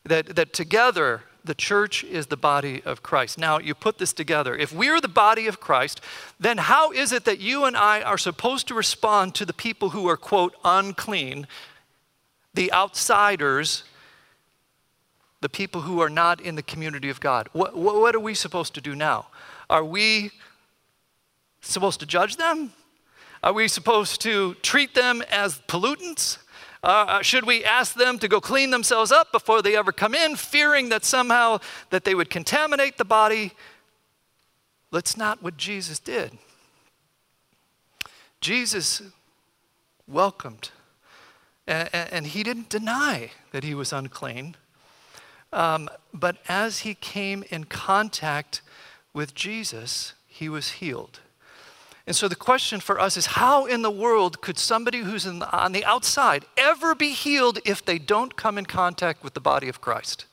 That, 0.03 0.36
that 0.36 0.53
together, 0.53 1.24
the 1.46 1.56
church 1.56 2.03
is 2.03 2.27
the 2.27 2.38
body 2.38 2.82
of 2.84 3.03
Christ. 3.03 3.38
Now, 3.38 3.58
you 3.58 3.74
put 3.74 3.98
this 3.98 4.13
together. 4.13 4.56
If 4.56 4.74
we're 4.74 5.00
the 5.00 5.08
body 5.08 5.48
of 5.48 5.60
Christ, 5.60 6.01
then 6.39 6.58
how 6.58 6.92
is 6.92 7.12
it 7.12 7.25
that 7.25 7.39
you 7.39 7.63
and 7.65 7.75
I 7.75 8.01
are 8.01 8.18
supposed 8.18 8.68
to 8.68 8.74
respond 8.74 9.36
to 9.36 9.46
the 9.46 9.53
people 9.53 9.89
who 9.89 10.08
are, 10.08 10.18
quote, 10.18 10.56
unclean, 10.63 11.48
the 12.53 12.72
outsiders, 12.74 13.84
the 15.42 15.50
people 15.50 15.82
who 15.82 16.01
are 16.01 16.10
not 16.10 16.42
in 16.42 16.56
the 16.56 16.63
community 16.63 17.10
of 17.10 17.20
God? 17.20 17.48
What, 17.53 17.75
what 17.75 18.15
are 18.15 18.20
we 18.20 18.34
supposed 18.34 18.74
to 18.75 18.82
do 18.82 18.96
now? 18.96 19.27
Are 19.70 19.84
we 19.84 20.32
supposed 21.62 22.01
to 22.01 22.06
judge 22.06 22.36
them? 22.36 22.74
Are 23.44 23.52
we 23.52 23.68
supposed 23.68 24.22
to 24.22 24.54
treat 24.62 24.96
them 24.96 25.22
as 25.30 25.60
pollutants? 25.68 26.38
Uh, 26.82 26.88
uh, 26.88 27.22
should 27.22 27.46
we 27.46 27.66
ask 27.66 27.94
them 27.94 28.18
to 28.20 28.30
go 28.30 28.40
clean 28.40 28.72
themselves 28.72 29.12
up 29.12 29.34
before 29.34 29.62
they 29.62 29.76
ever 29.76 29.92
come 29.92 30.16
in, 30.16 30.38
fearing 30.38 30.88
that 30.90 31.04
somehow 31.04 31.60
that 31.90 32.06
they 32.06 32.16
would 32.16 32.30
contaminate 32.30 32.98
the 32.98 33.04
body? 33.04 33.52
That's 34.94 35.18
not 35.18 35.44
what 35.44 35.58
Jesus 35.58 36.00
did. 36.00 36.38
Jesus 38.40 39.02
welcomed, 40.08 40.70
and, 41.68 41.90
and 41.94 42.28
he 42.28 42.44
didn't 42.44 42.70
deny 42.70 43.32
that 43.52 43.66
he 43.66 43.74
was 43.74 43.92
unclean. 43.92 44.56
Um, 45.52 45.90
but 46.14 46.38
as 46.48 46.80
he 46.80 46.96
came 46.96 47.44
in 47.50 47.66
contact 47.66 48.62
with 49.14 49.36
Jesus, 49.36 50.14
he 50.28 50.48
was 50.48 50.72
healed. 50.72 51.20
And 52.05 52.15
so 52.15 52.27
the 52.27 52.36
question 52.36 52.79
for 52.79 53.00
us 53.00 53.15
is 53.15 53.27
how 53.27 53.65
in 53.65 53.81
the 53.81 53.91
world 53.91 54.41
could 54.41 54.57
somebody 54.57 55.00
who's 55.00 55.24
the, 55.24 55.50
on 55.57 55.72
the 55.72 55.86
outside 55.86 56.45
ever 56.57 56.93
be 56.95 57.12
healed 57.12 57.60
if 57.63 57.83
they 57.83 57.98
don't 57.98 58.36
come 58.36 58.57
in 58.57 58.65
contact 58.65 59.24
with 59.24 59.33
the 59.33 59.39
body 59.39 59.69
of 59.69 59.79
Christ? 59.79 60.25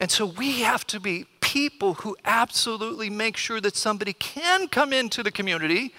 And 0.00 0.10
so 0.10 0.26
we 0.26 0.60
have 0.62 0.86
to 0.88 1.00
be 1.00 1.26
people 1.40 1.94
who 1.94 2.16
absolutely 2.24 3.08
make 3.08 3.36
sure 3.36 3.60
that 3.60 3.76
somebody 3.76 4.12
can 4.12 4.68
come 4.68 4.92
into 4.92 5.22
the 5.22 5.30
community, 5.30 5.94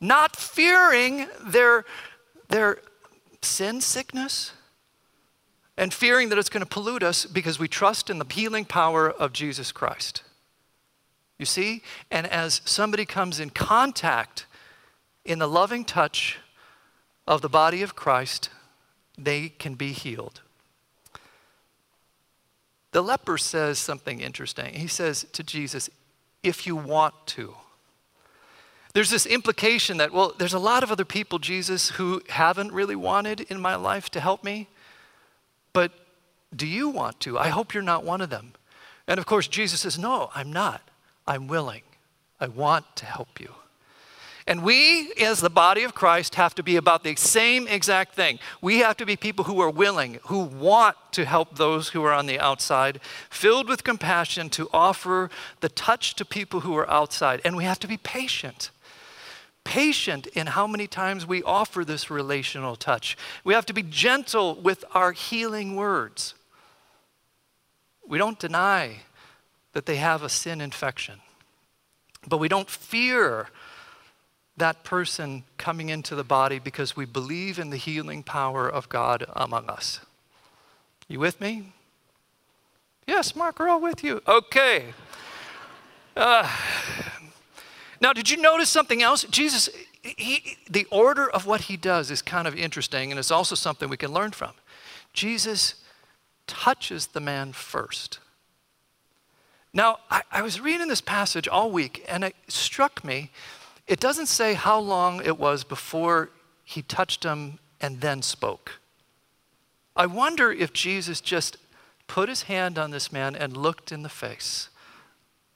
not 0.00 0.34
fearing 0.36 1.28
their, 1.44 1.84
their 2.48 2.78
sin 3.42 3.80
sickness 3.80 4.52
and 5.76 5.92
fearing 5.92 6.30
that 6.30 6.38
it's 6.38 6.48
going 6.48 6.62
to 6.62 6.68
pollute 6.68 7.02
us 7.02 7.26
because 7.26 7.58
we 7.58 7.68
trust 7.68 8.08
in 8.08 8.18
the 8.18 8.26
healing 8.28 8.64
power 8.64 9.10
of 9.10 9.32
Jesus 9.32 9.70
Christ. 9.70 10.22
You 11.38 11.46
see? 11.46 11.82
And 12.10 12.26
as 12.26 12.60
somebody 12.64 13.04
comes 13.04 13.40
in 13.40 13.50
contact 13.50 14.46
in 15.24 15.38
the 15.38 15.48
loving 15.48 15.84
touch 15.84 16.38
of 17.26 17.40
the 17.40 17.48
body 17.48 17.82
of 17.82 17.96
Christ, 17.96 18.50
they 19.16 19.48
can 19.48 19.74
be 19.74 19.92
healed. 19.92 20.40
the 22.92 23.02
leper 23.02 23.36
says 23.36 23.78
something 23.78 24.20
interesting. 24.20 24.74
He 24.74 24.86
says 24.86 25.26
to 25.32 25.42
Jesus, 25.42 25.90
If 26.44 26.64
you 26.64 26.76
want 26.76 27.14
to. 27.28 27.56
There's 28.92 29.10
this 29.10 29.26
implication 29.26 29.96
that, 29.96 30.12
well, 30.12 30.32
there's 30.38 30.54
a 30.54 30.60
lot 30.60 30.84
of 30.84 30.92
other 30.92 31.04
people, 31.04 31.40
Jesus, 31.40 31.90
who 31.90 32.22
haven't 32.28 32.70
really 32.70 32.94
wanted 32.94 33.40
in 33.40 33.60
my 33.60 33.74
life 33.74 34.08
to 34.10 34.20
help 34.20 34.44
me, 34.44 34.68
but 35.72 35.90
do 36.54 36.68
you 36.68 36.88
want 36.88 37.18
to? 37.20 37.36
I 37.36 37.48
hope 37.48 37.74
you're 37.74 37.82
not 37.82 38.04
one 38.04 38.20
of 38.20 38.30
them. 38.30 38.52
And 39.08 39.18
of 39.18 39.26
course, 39.26 39.48
Jesus 39.48 39.80
says, 39.80 39.98
No, 39.98 40.30
I'm 40.32 40.52
not. 40.52 40.80
I'm 41.26 41.46
willing. 41.48 41.82
I 42.40 42.48
want 42.48 42.96
to 42.96 43.06
help 43.06 43.40
you. 43.40 43.54
And 44.46 44.62
we, 44.62 45.10
as 45.14 45.40
the 45.40 45.48
body 45.48 45.84
of 45.84 45.94
Christ, 45.94 46.34
have 46.34 46.54
to 46.56 46.62
be 46.62 46.76
about 46.76 47.02
the 47.02 47.16
same 47.16 47.66
exact 47.66 48.14
thing. 48.14 48.38
We 48.60 48.80
have 48.80 48.96
to 48.98 49.06
be 49.06 49.16
people 49.16 49.44
who 49.44 49.58
are 49.60 49.70
willing, 49.70 50.18
who 50.24 50.40
want 50.40 50.96
to 51.12 51.24
help 51.24 51.56
those 51.56 51.88
who 51.88 52.04
are 52.04 52.12
on 52.12 52.26
the 52.26 52.38
outside, 52.38 53.00
filled 53.30 53.68
with 53.68 53.84
compassion 53.84 54.50
to 54.50 54.68
offer 54.70 55.30
the 55.60 55.70
touch 55.70 56.14
to 56.16 56.26
people 56.26 56.60
who 56.60 56.76
are 56.76 56.88
outside. 56.90 57.40
And 57.42 57.56
we 57.56 57.64
have 57.64 57.80
to 57.80 57.88
be 57.88 57.96
patient. 57.96 58.70
Patient 59.64 60.26
in 60.26 60.48
how 60.48 60.66
many 60.66 60.86
times 60.86 61.26
we 61.26 61.42
offer 61.42 61.82
this 61.82 62.10
relational 62.10 62.76
touch. 62.76 63.16
We 63.44 63.54
have 63.54 63.64
to 63.64 63.72
be 63.72 63.82
gentle 63.82 64.56
with 64.56 64.84
our 64.92 65.12
healing 65.12 65.74
words. 65.74 66.34
We 68.06 68.18
don't 68.18 68.38
deny 68.38 68.96
that 69.74 69.86
they 69.86 69.96
have 69.96 70.22
a 70.22 70.28
sin 70.28 70.60
infection, 70.60 71.20
but 72.26 72.38
we 72.38 72.48
don't 72.48 72.70
fear 72.70 73.48
that 74.56 74.84
person 74.84 75.42
coming 75.58 75.88
into 75.88 76.14
the 76.14 76.24
body 76.24 76.58
because 76.58 76.96
we 76.96 77.04
believe 77.04 77.58
in 77.58 77.70
the 77.70 77.76
healing 77.76 78.22
power 78.22 78.68
of 78.68 78.88
God 78.88 79.26
among 79.34 79.68
us. 79.68 80.00
You 81.08 81.18
with 81.18 81.40
me? 81.40 81.72
Yes, 83.06 83.36
Mark, 83.36 83.58
we're 83.58 83.68
all 83.68 83.80
with 83.80 84.02
you. 84.02 84.22
Okay. 84.26 84.94
Uh, 86.16 86.48
now, 88.00 88.12
did 88.12 88.30
you 88.30 88.36
notice 88.36 88.70
something 88.70 89.02
else? 89.02 89.24
Jesus, 89.24 89.68
he, 90.02 90.56
the 90.70 90.86
order 90.90 91.28
of 91.28 91.46
what 91.46 91.62
he 91.62 91.76
does 91.76 92.10
is 92.10 92.22
kind 92.22 92.46
of 92.46 92.54
interesting, 92.54 93.10
and 93.10 93.18
it's 93.18 93.32
also 93.32 93.54
something 93.54 93.88
we 93.88 93.96
can 93.96 94.12
learn 94.12 94.30
from. 94.30 94.52
Jesus 95.12 95.74
touches 96.46 97.08
the 97.08 97.20
man 97.20 97.52
first. 97.52 98.20
Now, 99.74 99.98
I, 100.10 100.22
I 100.30 100.42
was 100.42 100.60
reading 100.60 100.88
this 100.88 101.02
passage 101.02 101.46
all 101.46 101.70
week, 101.70 102.04
and 102.08 102.24
it 102.24 102.34
struck 102.48 103.04
me 103.04 103.30
it 103.86 104.00
doesn't 104.00 104.26
say 104.26 104.54
how 104.54 104.78
long 104.78 105.22
it 105.24 105.38
was 105.38 105.62
before 105.62 106.30
he 106.64 106.82
touched 106.82 107.24
him 107.24 107.58
and 107.80 108.00
then 108.00 108.22
spoke. 108.22 108.80
I 109.94 110.06
wonder 110.06 110.50
if 110.50 110.72
Jesus 110.72 111.20
just 111.20 111.58
put 112.06 112.28
his 112.28 112.42
hand 112.44 112.78
on 112.78 112.90
this 112.90 113.12
man 113.12 113.36
and 113.36 113.56
looked 113.56 113.92
in 113.92 114.02
the 114.02 114.08
face 114.08 114.70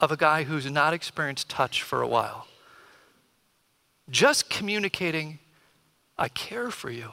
of 0.01 0.13
a 0.13 0.17
guy 0.17 0.45
who's 0.45 0.71
not 0.71 0.93
experienced 0.93 1.49
touch 1.49 1.83
for 1.83 2.03
a 2.03 2.09
while. 2.09 2.47
Just 4.11 4.51
communicating, 4.51 5.39
I 6.19 6.29
care 6.29 6.71
for 6.71 6.91
you. 6.91 7.13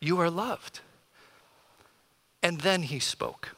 You 0.00 0.20
are 0.20 0.30
loved. 0.30 0.80
And 2.42 2.60
then 2.60 2.82
he 2.82 2.98
spoke. 2.98 3.50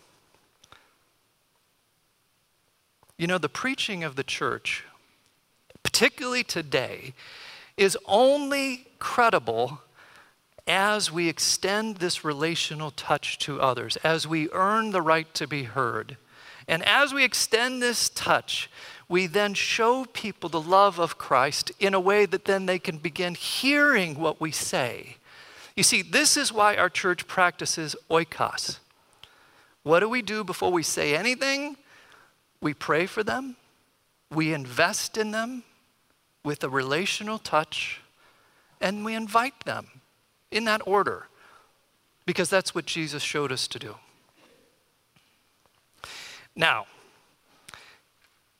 You 3.22 3.28
know, 3.28 3.38
the 3.38 3.48
preaching 3.48 4.02
of 4.02 4.16
the 4.16 4.24
church 4.24 4.82
particularly 5.92 6.42
today, 6.42 7.12
is 7.76 7.98
only 8.06 8.86
credible 8.98 9.80
as 10.66 11.12
we 11.12 11.28
extend 11.28 11.98
this 11.98 12.24
relational 12.24 12.90
touch 12.90 13.38
to 13.38 13.60
others, 13.60 13.96
as 13.98 14.26
we 14.26 14.50
earn 14.52 14.90
the 14.90 15.02
right 15.02 15.32
to 15.34 15.46
be 15.46 15.64
heard. 15.64 16.16
And 16.66 16.82
as 16.84 17.12
we 17.12 17.24
extend 17.24 17.82
this 17.82 18.08
touch, 18.08 18.70
we 19.08 19.26
then 19.26 19.54
show 19.54 20.06
people 20.06 20.48
the 20.48 20.60
love 20.60 20.98
of 20.98 21.18
Christ 21.18 21.72
in 21.78 21.94
a 21.94 22.00
way 22.00 22.24
that 22.26 22.44
then 22.44 22.66
they 22.66 22.78
can 22.78 22.98
begin 22.98 23.34
hearing 23.34 24.18
what 24.18 24.40
we 24.40 24.50
say. 24.50 25.16
You 25.76 25.82
see, 25.82 26.02
this 26.02 26.36
is 26.36 26.52
why 26.52 26.76
our 26.76 26.88
church 26.88 27.26
practices 27.26 27.96
oikos. 28.10 28.78
What 29.82 30.00
do 30.00 30.08
we 30.08 30.22
do 30.22 30.42
before 30.44 30.70
we 30.70 30.82
say 30.82 31.14
anything? 31.16 31.76
We 32.62 32.72
pray 32.72 33.06
for 33.06 33.22
them, 33.22 33.56
we 34.30 34.54
invest 34.54 35.18
in 35.18 35.32
them, 35.32 35.64
with 36.44 36.64
a 36.64 36.68
relational 36.68 37.38
touch, 37.38 38.00
and 38.80 39.04
we 39.04 39.14
invite 39.14 39.64
them 39.64 39.86
in 40.50 40.64
that 40.64 40.80
order 40.86 41.26
because 42.24 42.48
that's 42.48 42.74
what 42.74 42.86
Jesus 42.86 43.22
showed 43.22 43.52
us 43.52 43.66
to 43.68 43.78
do. 43.78 43.96
Now, 46.54 46.86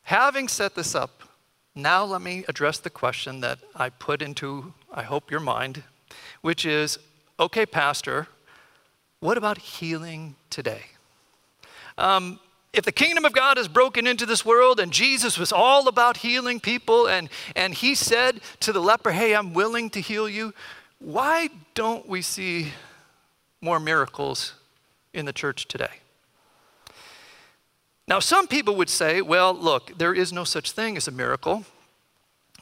having 0.02 0.48
set 0.48 0.74
this 0.74 0.94
up, 0.94 1.22
now 1.74 2.04
let 2.04 2.22
me 2.22 2.44
address 2.48 2.78
the 2.78 2.90
question 2.90 3.40
that 3.40 3.60
I 3.74 3.88
put 3.88 4.20
into, 4.20 4.74
I 4.92 5.02
hope, 5.02 5.30
your 5.30 5.40
mind, 5.40 5.82
which 6.40 6.64
is 6.64 6.98
okay, 7.38 7.66
Pastor, 7.66 8.26
what 9.20 9.38
about 9.38 9.58
healing 9.58 10.34
today? 10.50 10.82
Um, 11.96 12.40
if 12.72 12.84
the 12.84 12.92
kingdom 12.92 13.24
of 13.24 13.32
God 13.32 13.58
is 13.58 13.68
broken 13.68 14.06
into 14.06 14.24
this 14.24 14.44
world 14.44 14.80
and 14.80 14.92
Jesus 14.92 15.36
was 15.36 15.52
all 15.52 15.88
about 15.88 16.18
healing 16.18 16.58
people 16.58 17.06
and, 17.06 17.28
and 17.54 17.74
he 17.74 17.94
said 17.94 18.40
to 18.60 18.72
the 18.72 18.80
leper, 18.80 19.12
Hey, 19.12 19.34
I'm 19.34 19.52
willing 19.52 19.90
to 19.90 20.00
heal 20.00 20.28
you, 20.28 20.54
why 20.98 21.50
don't 21.74 22.08
we 22.08 22.22
see 22.22 22.72
more 23.60 23.78
miracles 23.78 24.54
in 25.12 25.26
the 25.26 25.32
church 25.32 25.68
today? 25.68 26.00
Now, 28.08 28.20
some 28.20 28.46
people 28.46 28.76
would 28.76 28.90
say, 28.90 29.20
well, 29.20 29.54
look, 29.54 29.96
there 29.96 30.14
is 30.14 30.32
no 30.32 30.44
such 30.44 30.72
thing 30.72 30.96
as 30.96 31.08
a 31.08 31.12
miracle. 31.12 31.64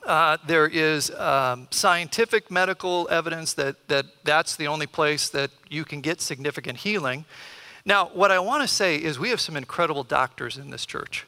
Uh, 0.04 0.36
there 0.46 0.66
is 0.66 1.10
um, 1.12 1.68
scientific 1.70 2.50
medical 2.50 3.08
evidence 3.10 3.54
that, 3.54 3.88
that 3.88 4.06
that's 4.24 4.56
the 4.56 4.66
only 4.66 4.86
place 4.86 5.28
that 5.30 5.50
you 5.68 5.84
can 5.84 6.00
get 6.00 6.20
significant 6.20 6.78
healing. 6.78 7.24
Now, 7.84 8.10
what 8.12 8.30
I 8.30 8.38
want 8.38 8.62
to 8.62 8.68
say 8.68 8.96
is 8.96 9.18
we 9.18 9.30
have 9.30 9.40
some 9.40 9.56
incredible 9.56 10.04
doctors 10.04 10.58
in 10.58 10.70
this 10.70 10.86
church. 10.86 11.26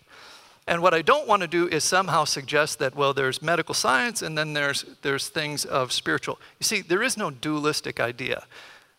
And 0.66 0.80
what 0.80 0.94
I 0.94 1.02
don't 1.02 1.26
want 1.26 1.42
to 1.42 1.48
do 1.48 1.66
is 1.68 1.82
somehow 1.82 2.24
suggest 2.24 2.78
that, 2.78 2.94
well, 2.94 3.12
there's 3.12 3.42
medical 3.42 3.74
science 3.74 4.22
and 4.22 4.38
then 4.38 4.52
there's, 4.52 4.84
there's 5.02 5.28
things 5.28 5.64
of 5.64 5.90
spiritual. 5.90 6.38
You 6.60 6.64
see, 6.64 6.80
there 6.82 7.02
is 7.02 7.16
no 7.16 7.30
dualistic 7.30 7.98
idea. 7.98 8.44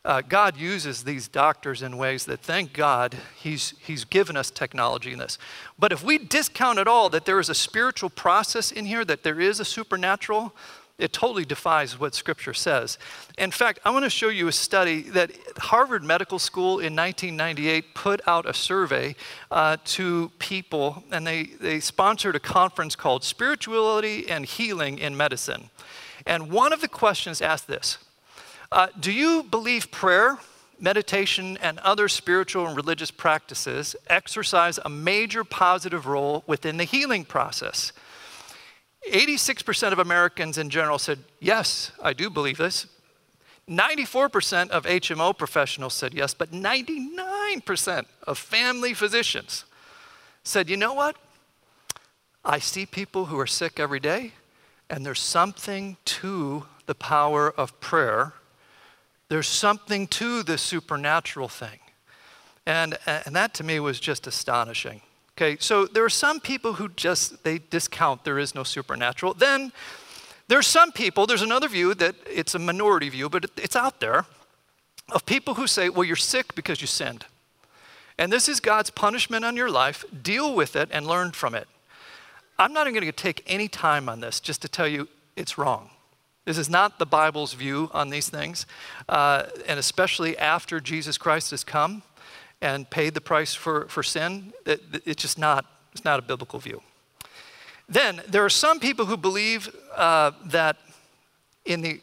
Uh, 0.06 0.22
God 0.22 0.58
uses 0.58 1.06
these 1.06 1.30
doctors 1.30 1.82
in 1.82 1.98
ways 1.98 2.26
that, 2.26 2.42
thank 2.42 2.74
God, 2.74 3.16
he's, 3.38 3.74
he's 3.80 4.04
given 4.04 4.36
us 4.36 4.52
technology 4.52 5.14
in 5.14 5.20
this. 5.20 5.38
But 5.80 5.94
if 5.94 6.04
we 6.04 6.18
discount 6.18 6.78
at 6.78 6.90
all 6.90 7.08
that 7.10 7.24
there 7.24 7.40
is 7.40 7.50
a 7.50 7.56
spiritual 7.56 8.10
process 8.10 8.70
in 8.70 8.86
here, 8.86 9.06
that 9.06 9.24
there 9.24 9.40
is 9.40 9.62
a 9.62 9.66
supernatural, 9.66 10.54
it 11.00 11.12
totally 11.12 11.44
defies 11.44 12.00
what 12.00 12.14
Scripture 12.14 12.54
says. 12.54 13.00
In 13.38 13.50
fact, 13.50 13.80
I 13.84 13.90
want 13.90 14.06
to 14.06 14.12
show 14.12 14.30
you 14.30 14.48
a 14.48 14.52
study 14.52 15.02
that 15.10 15.32
Harvard 15.58 16.04
Medical 16.04 16.38
School 16.38 16.80
in 16.80 16.96
1998 16.96 17.96
put 17.96 18.22
out 18.28 18.48
a 18.48 18.54
survey 18.54 19.16
uh, 19.50 19.78
to 19.86 20.32
people, 20.38 21.04
and 21.12 21.26
they, 21.26 21.46
they 21.60 21.80
sponsored 21.80 22.36
a 22.36 22.40
conference 22.40 22.96
called 22.96 23.24
Spirituality 23.24 24.30
and 24.30 24.46
Healing 24.46 25.00
in 25.00 25.18
Medicine. 25.18 25.72
And 26.28 26.52
one 26.52 26.72
of 26.72 26.82
the 26.82 26.88
questions 26.88 27.42
asked 27.42 27.68
this 27.68 27.98
uh, 28.72 28.88
Do 29.00 29.12
you 29.12 29.44
believe 29.44 29.90
prayer, 29.90 30.38
meditation, 30.80 31.58
and 31.58 31.80
other 31.80 32.08
spiritual 32.08 32.68
and 32.68 32.76
religious 32.76 33.10
practices 33.10 33.96
exercise 34.08 34.80
a 34.86 34.90
major 34.90 35.44
positive 35.44 36.06
role 36.06 36.44
within 36.46 36.78
the 36.78 36.84
healing 36.84 37.26
process? 37.26 37.94
86% 39.12 39.92
of 39.92 40.00
Americans 40.00 40.58
in 40.58 40.70
general 40.70 40.98
said, 40.98 41.20
Yes, 41.40 41.92
I 42.02 42.14
do 42.14 42.30
believe 42.30 42.58
this. 42.58 42.88
94% 43.70 44.70
of 44.70 44.86
HMO 44.86 45.38
professionals 45.38 45.94
said 45.94 46.14
yes, 46.14 46.34
but 46.34 46.52
99% 46.52 48.06
of 48.28 48.38
family 48.38 48.94
physicians 48.94 49.66
said, 50.44 50.70
You 50.70 50.78
know 50.78 50.94
what? 50.94 51.16
I 52.46 52.60
see 52.60 52.86
people 52.86 53.26
who 53.26 53.40
are 53.40 53.48
sick 53.48 53.80
every 53.80 54.02
day, 54.02 54.34
and 54.90 55.06
there's 55.06 55.22
something 55.22 55.96
to 56.06 56.66
the 56.86 56.96
power 56.96 57.50
of 57.50 57.80
prayer. 57.80 58.34
There's 59.30 59.48
something 59.48 60.08
to 60.08 60.44
the 60.44 60.58
supernatural 60.58 61.48
thing. 61.48 61.80
And, 62.66 62.98
and 63.06 63.36
that 63.36 63.54
to 63.56 63.64
me 63.64 63.80
was 63.80 64.00
just 64.00 64.28
astonishing. 64.28 65.02
Okay, 65.36 65.58
so 65.60 65.86
there 65.86 66.06
are 66.06 66.10
some 66.10 66.40
people 66.40 66.74
who 66.74 66.90
just 66.90 67.44
they 67.44 67.58
discount 67.58 68.24
there 68.24 68.38
is 68.38 68.54
no 68.54 68.64
supernatural. 68.64 69.34
Then 69.34 69.72
there's 70.48 70.68
some 70.68 70.92
people, 70.92 71.26
there's 71.26 71.42
another 71.42 71.68
view 71.68 71.96
that 71.96 72.16
it's 72.30 72.54
a 72.54 72.60
minority 72.60 73.10
view, 73.10 73.30
but 73.30 73.46
it's 73.58 73.76
out 73.76 74.00
there 74.00 74.26
of 75.12 75.26
people 75.26 75.56
who 75.56 75.68
say, 75.68 75.90
well, 75.90 76.04
you're 76.04 76.16
sick 76.16 76.54
because 76.54 76.82
you 76.82 76.88
sinned. 76.88 77.26
And 78.18 78.32
this 78.32 78.48
is 78.48 78.60
God's 78.60 78.92
punishment 78.92 79.44
on 79.44 79.56
your 79.56 79.72
life. 79.72 80.06
Deal 80.22 80.54
with 80.54 80.76
it 80.76 80.90
and 80.92 81.08
learn 81.08 81.32
from 81.32 81.56
it. 81.56 81.68
I'm 82.60 82.72
not 82.72 82.88
even 82.88 83.02
going 83.02 83.12
to 83.12 83.12
take 83.12 83.44
any 83.48 83.68
time 83.68 84.08
on 84.08 84.20
this 84.20 84.40
just 84.40 84.62
to 84.62 84.68
tell 84.68 84.88
you 84.88 85.08
it's 85.36 85.58
wrong. 85.58 85.90
This 86.46 86.58
is 86.58 86.70
not 86.70 87.00
the 87.00 87.06
Bible's 87.06 87.54
view 87.54 87.90
on 87.94 88.10
these 88.10 88.30
things, 88.30 88.66
uh, 89.10 89.46
and 89.66 89.80
especially 89.80 90.38
after 90.38 90.80
Jesus 90.80 91.18
Christ 91.18 91.52
has 91.52 91.64
come 91.64 92.04
and 92.64 92.90
paid 92.90 93.14
the 93.14 93.22
price 93.22 93.54
for, 93.54 93.88
for 93.90 94.02
sin, 94.02 94.54
it, 94.66 94.82
it's 95.06 95.22
just 95.22 95.38
not, 95.38 95.66
it's 95.92 96.06
not 96.06 96.18
a 96.18 96.22
biblical 96.22 96.60
view. 96.60 96.82
Then 97.90 98.22
there 98.28 98.44
are 98.46 98.50
some 98.50 98.80
people 98.80 99.06
who 99.06 99.18
believe 99.18 99.70
uh, 99.96 100.32
that 100.46 100.78
in 101.66 101.82
the 101.82 102.02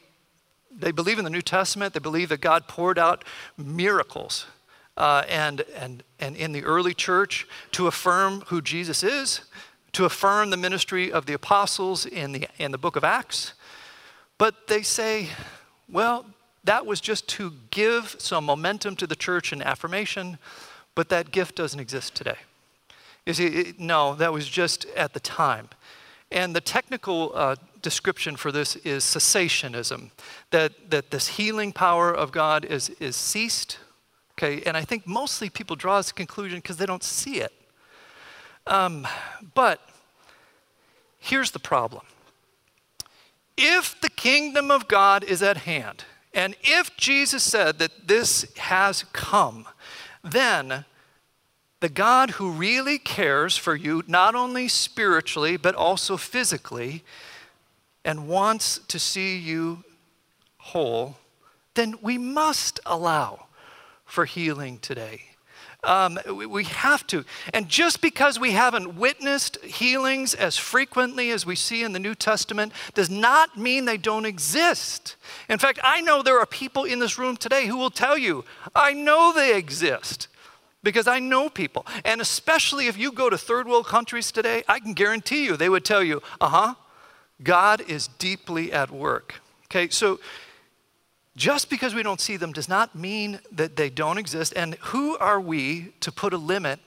they 0.73 0.93
believe 0.93 1.19
in 1.19 1.25
the 1.25 1.31
New 1.31 1.43
Testament. 1.43 1.93
They 1.93 2.01
believe 2.01 2.29
that 2.29 2.41
God 2.41 2.69
poured 2.69 2.99
out 2.99 3.25
miracles 3.59 4.47
uh, 4.97 5.25
and, 5.29 5.63
and, 5.77 6.03
and 6.19 6.37
in 6.37 6.53
the 6.53 6.65
early 6.65 6.95
church 6.95 7.47
to 7.73 7.87
affirm 7.87 8.43
who 8.47 8.63
Jesus 8.63 9.03
is, 9.03 9.43
to 9.93 10.05
affirm 10.05 10.51
the 10.51 10.57
ministry 10.57 11.13
of 11.13 11.27
the 11.27 11.35
apostles 11.35 12.07
in 12.07 12.33
the, 12.33 12.49
in 12.59 12.71
the 12.71 12.79
book 12.79 12.97
of 12.97 13.05
Acts. 13.05 13.53
But 14.39 14.69
they 14.69 14.83
say, 14.83 15.29
well, 15.91 16.25
that 16.65 16.87
was 16.87 17.01
just 17.01 17.29
to 17.29 17.53
give 17.71 18.17
some 18.19 18.45
momentum 18.45 18.97
to 18.97 19.07
the 19.07 19.17
church 19.17 19.53
and 19.53 19.63
affirmation, 19.63 20.39
but 20.95 21.09
that 21.09 21.31
gift 21.31 21.57
doesn't 21.57 21.81
exist 21.81 22.15
today. 22.15 22.37
You 23.27 23.35
see, 23.35 23.47
it, 23.47 23.81
no, 23.81 24.15
that 24.15 24.33
was 24.33 24.49
just 24.49 24.87
at 24.97 25.13
the 25.13 25.21
time. 25.21 25.69
And 26.31 26.55
the 26.55 26.61
technical 26.61 27.33
uh, 27.35 27.57
description 27.83 28.37
for 28.37 28.53
this 28.53 28.77
is 28.77 29.05
cessationism, 29.05 30.11
that, 30.51 30.91
that 30.91 31.11
this 31.11 31.29
healing 31.29 31.73
power 31.73 32.13
of 32.13 32.33
God 32.33 32.65
is, 32.65 32.91
is 33.01 33.17
ceased. 33.17 33.79
Okay, 34.39 34.63
and 34.63 34.77
I 34.77 34.83
think 34.83 35.07
mostly 35.07 35.51
people 35.51 35.77
draw 35.77 35.99
this 35.99 36.13
conclusion 36.13 36.59
because 36.59 36.77
they 36.77 36.87
don't 36.87 37.03
see 37.03 37.41
it. 37.41 37.53
Um, 38.67 39.07
but 39.55 39.81
here's 41.19 41.51
the 41.51 41.59
problem 41.59 42.05
if 43.57 44.01
the 44.01 44.09
kingdom 44.09 44.71
of 44.71 44.89
God 44.89 45.23
is 45.25 45.43
at 45.43 45.59
hand, 45.59 46.05
and 46.33 46.55
if 46.63 46.97
Jesus 46.97 47.43
said 47.43 47.79
that 47.79 48.07
this 48.07 48.47
has 48.57 49.05
come, 49.13 49.67
then 50.23 50.85
the 51.81 51.89
God 51.89 52.33
who 52.33 52.51
really 52.51 52.99
cares 52.99 53.57
for 53.57 53.75
you, 53.75 54.03
not 54.07 54.35
only 54.35 54.69
spiritually, 54.69 55.57
but 55.57 55.75
also 55.75 56.17
physically, 56.17 57.03
and 58.05 58.29
wants 58.29 58.79
to 58.89 58.99
see 58.99 59.37
you 59.37 59.83
whole, 60.59 61.17
then 61.75 61.95
we 62.03 62.19
must 62.19 62.81
allow 62.87 63.47
for 64.05 64.25
healing 64.25 64.79
today. 64.79 65.30
Um, 65.83 66.19
we, 66.27 66.47
we 66.47 66.65
have 66.65 67.07
to. 67.09 67.25
And 67.55 67.69
just 67.69 68.03
because 68.03 68.39
we 68.39 68.53
haven't 68.53 68.97
witnessed 68.97 69.57
healings 69.65 70.35
as 70.35 70.57
frequently 70.57 71.31
as 71.31 71.47
we 71.47 71.57
see 71.57 71.83
in 71.83 71.93
the 71.93 71.99
New 71.99 72.15
Testament 72.15 72.73
does 72.95 73.09
not 73.09 73.57
mean 73.57 73.85
they 73.85 73.97
don't 73.97 74.27
exist. 74.27 75.17
In 75.49 75.59
fact, 75.59 75.79
I 75.83 76.01
know 76.03 76.23
there 76.23 76.39
are 76.39 76.47
people 76.47 76.85
in 76.85 76.99
this 76.99 77.19
room 77.19 77.37
today 77.37 77.67
who 77.67 77.77
will 77.77 77.91
tell 77.91 78.19
you, 78.19 78.45
I 78.75 78.93
know 78.93 79.33
they 79.35 79.57
exist 79.57 80.29
because 80.83 81.07
I 81.07 81.19
know 81.19 81.49
people. 81.49 81.87
And 82.05 82.21
especially 82.21 82.87
if 82.87 82.99
you 82.99 83.13
go 83.13 83.31
to 83.31 83.39
third 83.39 83.67
world 83.67 83.87
countries 83.87 84.31
today, 84.31 84.63
I 84.69 84.81
can 84.81 84.95
guarantee 84.95 85.45
you 85.45 85.57
they 85.57 85.69
would 85.69 85.85
tell 85.85 86.03
you, 86.03 86.23
uh 86.41 86.49
huh, 86.49 86.75
God 87.43 87.81
is 87.81 88.07
deeply 88.07 88.73
at 88.73 88.91
work. 88.91 89.41
Okay, 89.67 89.89
so 89.89 90.21
just 91.41 91.71
because 91.71 91.95
we 91.95 92.03
don't 92.03 92.21
see 92.21 92.37
them 92.37 92.53
does 92.53 92.69
not 92.69 92.95
mean 92.95 93.41
that 93.51 93.75
they 93.75 93.89
don't 93.89 94.19
exist. 94.19 94.53
And 94.55 94.75
who 94.75 95.17
are 95.17 95.41
we 95.41 95.95
to 96.01 96.13
put 96.13 96.35
a 96.35 96.37
limit 96.37 96.81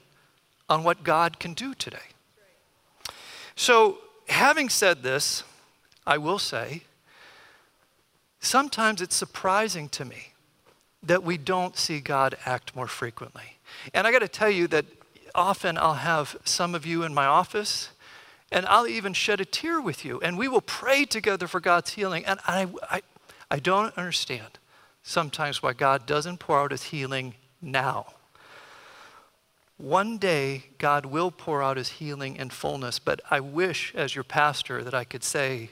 on 0.69 0.83
what 0.83 1.03
God 1.03 1.39
can 1.39 1.55
do 1.55 1.73
today? 1.73 2.13
So, 3.55 3.97
having 4.27 4.69
said 4.69 5.01
this, 5.01 5.43
I 6.05 6.19
will 6.19 6.37
say, 6.37 6.83
sometimes 8.41 9.01
it's 9.01 9.15
surprising 9.15 9.89
to 9.89 10.05
me 10.05 10.33
that 11.01 11.23
we 11.23 11.35
don't 11.35 11.75
see 11.75 11.99
God 11.99 12.37
act 12.45 12.75
more 12.75 12.87
frequently. 12.87 13.57
And 13.91 14.05
I 14.05 14.11
got 14.11 14.19
to 14.19 14.27
tell 14.27 14.51
you 14.51 14.67
that 14.67 14.85
often 15.33 15.79
I'll 15.79 15.95
have 15.95 16.37
some 16.45 16.75
of 16.75 16.85
you 16.85 17.01
in 17.01 17.11
my 17.11 17.25
office, 17.25 17.89
and 18.51 18.67
I'll 18.67 18.87
even 18.87 19.13
shed 19.13 19.41
a 19.41 19.45
tear 19.45 19.81
with 19.81 20.05
you, 20.05 20.21
and 20.21 20.37
we 20.37 20.47
will 20.47 20.61
pray 20.61 21.05
together 21.05 21.47
for 21.47 21.59
God's 21.59 21.93
healing. 21.93 22.23
And 22.23 22.39
I, 22.45 22.67
I, 22.87 23.01
I 23.53 23.59
don't 23.59 23.95
understand 23.95 24.57
sometimes 25.03 25.61
why 25.61 25.73
God 25.73 26.07
doesn't 26.07 26.39
pour 26.39 26.59
out 26.59 26.71
his 26.71 26.85
healing 26.85 27.35
now. 27.61 28.07
One 29.77 30.17
day, 30.17 30.63
God 30.79 31.05
will 31.05 31.29
pour 31.29 31.61
out 31.61 31.77
his 31.77 31.89
healing 31.89 32.35
in 32.35 32.49
fullness, 32.49 32.97
but 32.97 33.21
I 33.29 33.41
wish, 33.41 33.93
as 33.93 34.15
your 34.15 34.23
pastor, 34.23 34.83
that 34.83 34.95
I 34.95 35.03
could 35.03 35.23
say, 35.23 35.69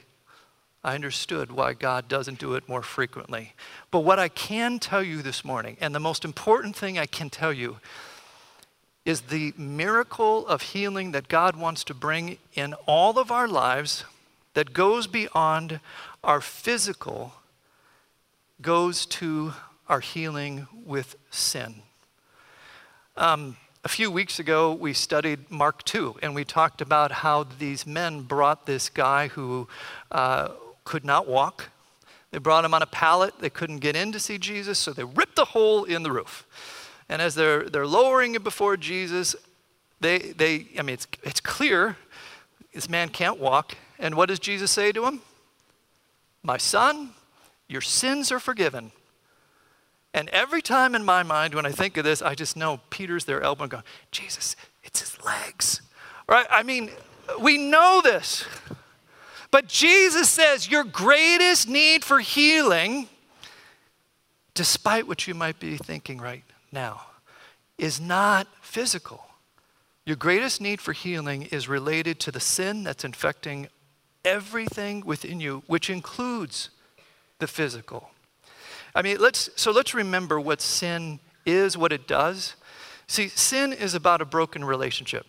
I 0.84 0.94
understood 0.94 1.50
why 1.50 1.72
God 1.72 2.06
doesn't 2.06 2.38
do 2.38 2.54
it 2.54 2.68
more 2.68 2.82
frequently. 2.82 3.54
But 3.90 4.00
what 4.00 4.20
I 4.20 4.28
can 4.28 4.78
tell 4.78 5.02
you 5.02 5.20
this 5.20 5.44
morning, 5.44 5.76
and 5.80 5.92
the 5.92 5.98
most 5.98 6.24
important 6.24 6.76
thing 6.76 7.00
I 7.00 7.06
can 7.06 7.30
tell 7.30 7.52
you, 7.52 7.78
is 9.04 9.22
the 9.22 9.54
miracle 9.56 10.46
of 10.46 10.62
healing 10.62 11.10
that 11.10 11.26
God 11.26 11.56
wants 11.56 11.82
to 11.82 11.94
bring 11.94 12.38
in 12.54 12.74
all 12.86 13.18
of 13.18 13.32
our 13.32 13.48
lives 13.48 14.04
that 14.54 14.72
goes 14.72 15.08
beyond 15.08 15.80
our 16.22 16.40
physical 16.40 17.32
goes 18.62 19.06
to 19.06 19.52
our 19.88 20.00
healing 20.00 20.68
with 20.86 21.16
sin. 21.30 21.82
Um, 23.16 23.56
a 23.84 23.88
few 23.88 24.10
weeks 24.10 24.38
ago, 24.38 24.72
we 24.72 24.92
studied 24.92 25.50
Mark 25.50 25.82
2, 25.82 26.20
and 26.22 26.34
we 26.34 26.44
talked 26.44 26.80
about 26.80 27.10
how 27.10 27.42
these 27.42 27.84
men 27.84 28.22
brought 28.22 28.64
this 28.64 28.88
guy 28.88 29.26
who 29.28 29.66
uh, 30.12 30.50
could 30.84 31.04
not 31.04 31.26
walk. 31.26 31.70
They 32.30 32.38
brought 32.38 32.64
him 32.64 32.72
on 32.72 32.80
a 32.80 32.86
pallet. 32.86 33.34
They 33.40 33.50
couldn't 33.50 33.78
get 33.78 33.96
in 33.96 34.12
to 34.12 34.20
see 34.20 34.38
Jesus, 34.38 34.78
so 34.78 34.92
they 34.92 35.04
ripped 35.04 35.38
a 35.40 35.44
hole 35.44 35.82
in 35.82 36.04
the 36.04 36.12
roof. 36.12 36.46
And 37.08 37.20
as 37.20 37.34
they're, 37.34 37.68
they're 37.68 37.86
lowering 37.86 38.36
it 38.36 38.44
before 38.44 38.76
Jesus, 38.76 39.34
they, 40.00 40.18
they, 40.18 40.68
I 40.78 40.82
mean, 40.82 40.94
it's, 40.94 41.08
it's 41.24 41.40
clear 41.40 41.96
this 42.72 42.88
man 42.88 43.08
can't 43.08 43.38
walk. 43.38 43.74
And 43.98 44.14
what 44.14 44.28
does 44.28 44.38
Jesus 44.38 44.70
say 44.70 44.92
to 44.92 45.04
him? 45.04 45.20
My 46.44 46.56
son, 46.56 47.10
your 47.68 47.80
sins 47.80 48.30
are 48.32 48.40
forgiven. 48.40 48.92
And 50.14 50.28
every 50.28 50.60
time 50.60 50.94
in 50.94 51.04
my 51.04 51.22
mind 51.22 51.54
when 51.54 51.64
I 51.64 51.72
think 51.72 51.96
of 51.96 52.04
this, 52.04 52.20
I 52.20 52.34
just 52.34 52.56
know 52.56 52.80
Peter's 52.90 53.24
there 53.24 53.40
elbow 53.40 53.66
going, 53.66 53.84
Jesus, 54.10 54.56
it's 54.84 55.00
his 55.00 55.24
legs. 55.24 55.80
Right? 56.28 56.46
I 56.50 56.62
mean, 56.62 56.90
we 57.40 57.58
know 57.58 58.00
this. 58.02 58.44
But 59.50 59.68
Jesus 59.68 60.28
says 60.28 60.70
your 60.70 60.84
greatest 60.84 61.68
need 61.68 62.04
for 62.04 62.20
healing, 62.20 63.08
despite 64.54 65.06
what 65.06 65.26
you 65.26 65.34
might 65.34 65.58
be 65.58 65.76
thinking 65.76 66.18
right 66.18 66.44
now, 66.70 67.02
is 67.78 68.00
not 68.00 68.46
physical. 68.60 69.26
Your 70.04 70.16
greatest 70.16 70.60
need 70.60 70.80
for 70.80 70.92
healing 70.92 71.42
is 71.42 71.68
related 71.68 72.18
to 72.20 72.32
the 72.32 72.40
sin 72.40 72.82
that's 72.82 73.04
infecting 73.04 73.68
everything 74.24 75.04
within 75.04 75.40
you, 75.40 75.62
which 75.66 75.90
includes 75.90 76.70
the 77.42 77.48
physical. 77.48 78.08
I 78.94 79.02
mean, 79.02 79.18
let's, 79.18 79.50
so 79.56 79.72
let's 79.72 79.94
remember 79.94 80.40
what 80.40 80.60
sin 80.60 81.18
is, 81.44 81.76
what 81.76 81.92
it 81.92 82.06
does. 82.06 82.54
See, 83.08 83.28
sin 83.28 83.72
is 83.72 83.94
about 83.94 84.22
a 84.22 84.24
broken 84.24 84.64
relationship. 84.64 85.26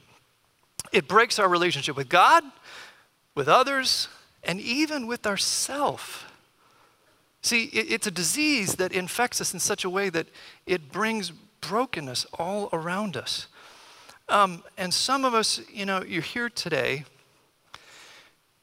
It 0.92 1.08
breaks 1.08 1.40
our 1.40 1.50
relationship 1.50 1.98
with 1.98 2.08
God, 2.08 2.44
with 3.34 3.48
others, 3.48 4.10
and 4.44 4.62
even 4.62 5.08
with 5.08 5.26
ourself. 5.26 6.32
See, 7.42 7.64
it, 7.66 7.92
it's 7.92 8.06
a 8.06 8.12
disease 8.12 8.76
that 8.76 8.92
infects 8.92 9.42
us 9.42 9.52
in 9.54 9.60
such 9.60 9.84
a 9.84 9.90
way 9.90 10.10
that 10.12 10.28
it 10.68 10.92
brings 10.92 11.32
brokenness 11.62 12.28
all 12.38 12.70
around 12.72 13.18
us. 13.18 13.48
Um, 14.30 14.64
and 14.78 14.94
some 14.94 15.26
of 15.26 15.34
us, 15.34 15.62
you 15.74 15.88
know, 15.88 16.04
you're 16.04 16.22
here 16.22 16.50
today, 16.50 17.06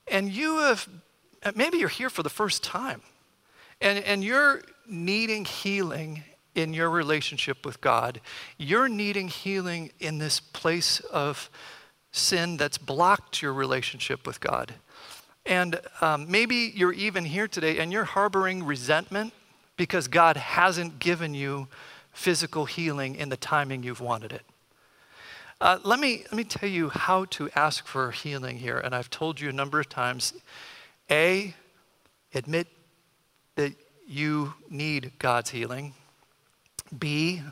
and 0.06 0.30
you 0.30 0.58
have, 0.58 0.88
maybe 1.56 1.78
you're 1.78 1.88
here 1.88 2.10
for 2.10 2.22
the 2.22 2.30
first 2.30 2.62
time. 2.62 3.02
And, 3.80 3.98
and 4.04 4.22
you're 4.22 4.62
needing 4.86 5.44
healing 5.44 6.24
in 6.54 6.74
your 6.74 6.90
relationship 6.90 7.64
with 7.64 7.80
God. 7.80 8.20
You're 8.58 8.88
needing 8.88 9.28
healing 9.28 9.90
in 10.00 10.18
this 10.18 10.40
place 10.40 11.00
of 11.00 11.50
sin 12.12 12.56
that's 12.56 12.78
blocked 12.78 13.40
your 13.40 13.52
relationship 13.52 14.26
with 14.26 14.40
God. 14.40 14.74
And 15.46 15.80
um, 16.00 16.30
maybe 16.30 16.72
you're 16.74 16.92
even 16.92 17.24
here 17.24 17.48
today 17.48 17.78
and 17.78 17.92
you're 17.92 18.04
harboring 18.04 18.64
resentment 18.64 19.32
because 19.76 20.08
God 20.08 20.36
hasn't 20.36 20.98
given 20.98 21.34
you 21.34 21.68
physical 22.12 22.66
healing 22.66 23.14
in 23.14 23.28
the 23.28 23.36
timing 23.36 23.82
you've 23.82 24.00
wanted 24.00 24.32
it. 24.32 24.42
Uh, 25.60 25.78
let, 25.84 26.00
me, 26.00 26.22
let 26.24 26.34
me 26.34 26.44
tell 26.44 26.68
you 26.68 26.88
how 26.88 27.26
to 27.26 27.48
ask 27.54 27.86
for 27.86 28.10
healing 28.10 28.58
here. 28.58 28.78
And 28.78 28.94
I've 28.94 29.10
told 29.10 29.40
you 29.40 29.48
a 29.48 29.52
number 29.52 29.78
of 29.78 29.88
times. 29.88 30.34
A, 31.10 31.54
admit 32.34 32.66
you 34.10 34.54
need 34.68 35.12
God's 35.18 35.50
healing. 35.50 35.94
B, 36.98 37.42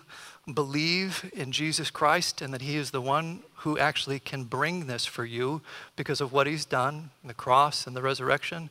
believe 0.53 1.31
in 1.33 1.53
Jesus 1.53 1.91
Christ 1.91 2.43
and 2.43 2.53
that 2.53 2.63
He 2.63 2.77
is 2.77 2.91
the 2.91 3.01
one 3.01 3.45
who 3.59 3.79
actually 3.79 4.19
can 4.19 4.45
bring 4.45 4.87
this 4.87 5.07
for 5.07 5.25
you 5.25 5.63
because 5.95 6.21
of 6.21 6.33
what 6.33 6.47
He's 6.47 6.65
done, 6.65 7.11
the 7.25 7.35
cross 7.35 7.87
and 7.87 7.95
the 7.95 8.03
resurrection. 8.03 8.71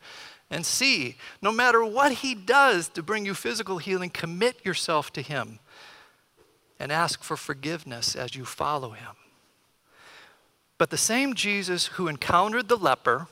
And 0.49 0.65
C, 0.65 1.15
no 1.41 1.51
matter 1.51 1.83
what 1.85 2.11
He 2.11 2.35
does 2.35 2.89
to 2.89 3.01
bring 3.01 3.25
you 3.25 3.33
physical 3.33 3.77
healing, 3.77 4.09
commit 4.09 4.65
yourself 4.65 5.13
to 5.13 5.21
Him. 5.21 5.59
and 6.79 6.91
ask 6.91 7.23
for 7.23 7.35
forgiveness 7.35 8.15
as 8.15 8.35
you 8.35 8.45
follow 8.45 8.91
him. 8.91 9.15
But 10.77 10.91
the 10.91 10.97
same 10.97 11.33
Jesus 11.33 11.87
who 11.87 12.07
encountered 12.07 12.67
the 12.69 12.77
leper 12.77 13.27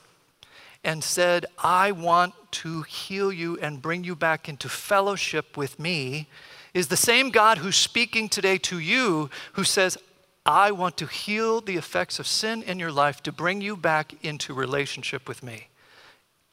and 0.86 1.02
said, 1.02 1.44
I 1.58 1.90
want 1.90 2.32
to 2.52 2.82
heal 2.82 3.32
you 3.32 3.58
and 3.58 3.82
bring 3.82 4.04
you 4.04 4.14
back 4.14 4.48
into 4.48 4.68
fellowship 4.68 5.56
with 5.56 5.80
me, 5.80 6.28
is 6.74 6.86
the 6.86 6.96
same 6.96 7.30
God 7.30 7.58
who's 7.58 7.74
speaking 7.74 8.28
today 8.28 8.56
to 8.58 8.78
you 8.78 9.28
who 9.54 9.64
says, 9.64 9.98
I 10.46 10.70
want 10.70 10.96
to 10.98 11.06
heal 11.06 11.60
the 11.60 11.76
effects 11.76 12.20
of 12.20 12.26
sin 12.28 12.62
in 12.62 12.78
your 12.78 12.92
life 12.92 13.20
to 13.24 13.32
bring 13.32 13.60
you 13.60 13.76
back 13.76 14.14
into 14.24 14.54
relationship 14.54 15.26
with 15.26 15.42
me. 15.42 15.68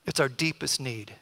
It's 0.03 0.19
our 0.19 0.29
deepest 0.29 0.81
need. 0.81 1.13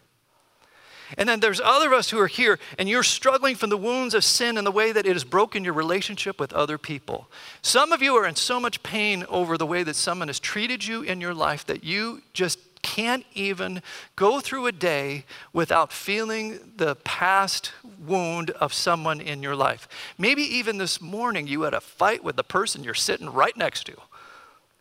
And 1.17 1.28
then 1.28 1.41
there's 1.41 1.60
other 1.60 1.88
of 1.88 1.93
us 1.93 2.12
who 2.12 2.19
are 2.19 2.28
here 2.28 2.60
and 2.80 2.88
you're 2.88 3.04
struggling 3.04 3.56
from 3.58 3.69
the 3.69 3.76
wounds 3.76 4.13
of 4.13 4.24
sin 4.24 4.58
and 4.58 4.65
the 4.65 4.71
way 4.71 4.93
that 4.93 5.06
it 5.06 5.12
has 5.12 5.26
broken 5.26 5.65
your 5.65 5.74
relationship 5.74 6.39
with 6.39 6.54
other 6.54 6.78
people. 6.78 7.30
Some 7.62 7.91
of 7.91 8.02
you 8.02 8.15
are 8.15 8.26
in 8.26 8.38
so 8.38 8.58
much 8.58 8.82
pain 8.84 9.26
over 9.28 9.58
the 9.58 9.65
way 9.65 9.84
that 9.84 9.97
someone 9.97 10.30
has 10.30 10.39
treated 10.39 10.88
you 10.88 11.02
in 11.02 11.19
your 11.19 11.34
life 11.34 11.65
that 11.65 11.84
you 11.84 12.21
just 12.32 12.58
can't 12.82 13.26
even 13.34 13.82
go 14.15 14.39
through 14.39 14.67
a 14.67 14.72
day 14.72 15.26
without 15.54 15.91
feeling 15.91 16.74
the 16.78 16.96
past 16.96 17.72
wound 18.00 18.52
of 18.52 18.74
someone 18.74 19.22
in 19.22 19.44
your 19.44 19.56
life. 19.56 19.88
Maybe 20.17 20.44
even 20.44 20.78
this 20.78 21.02
morning 21.02 21.48
you 21.48 21.62
had 21.63 21.74
a 21.74 21.82
fight 21.82 22.24
with 22.24 22.36
the 22.36 22.44
person 22.44 22.84
you're 22.84 22.94
sitting 22.94 23.30
right 23.30 23.56
next 23.56 23.86
to. 23.86 23.96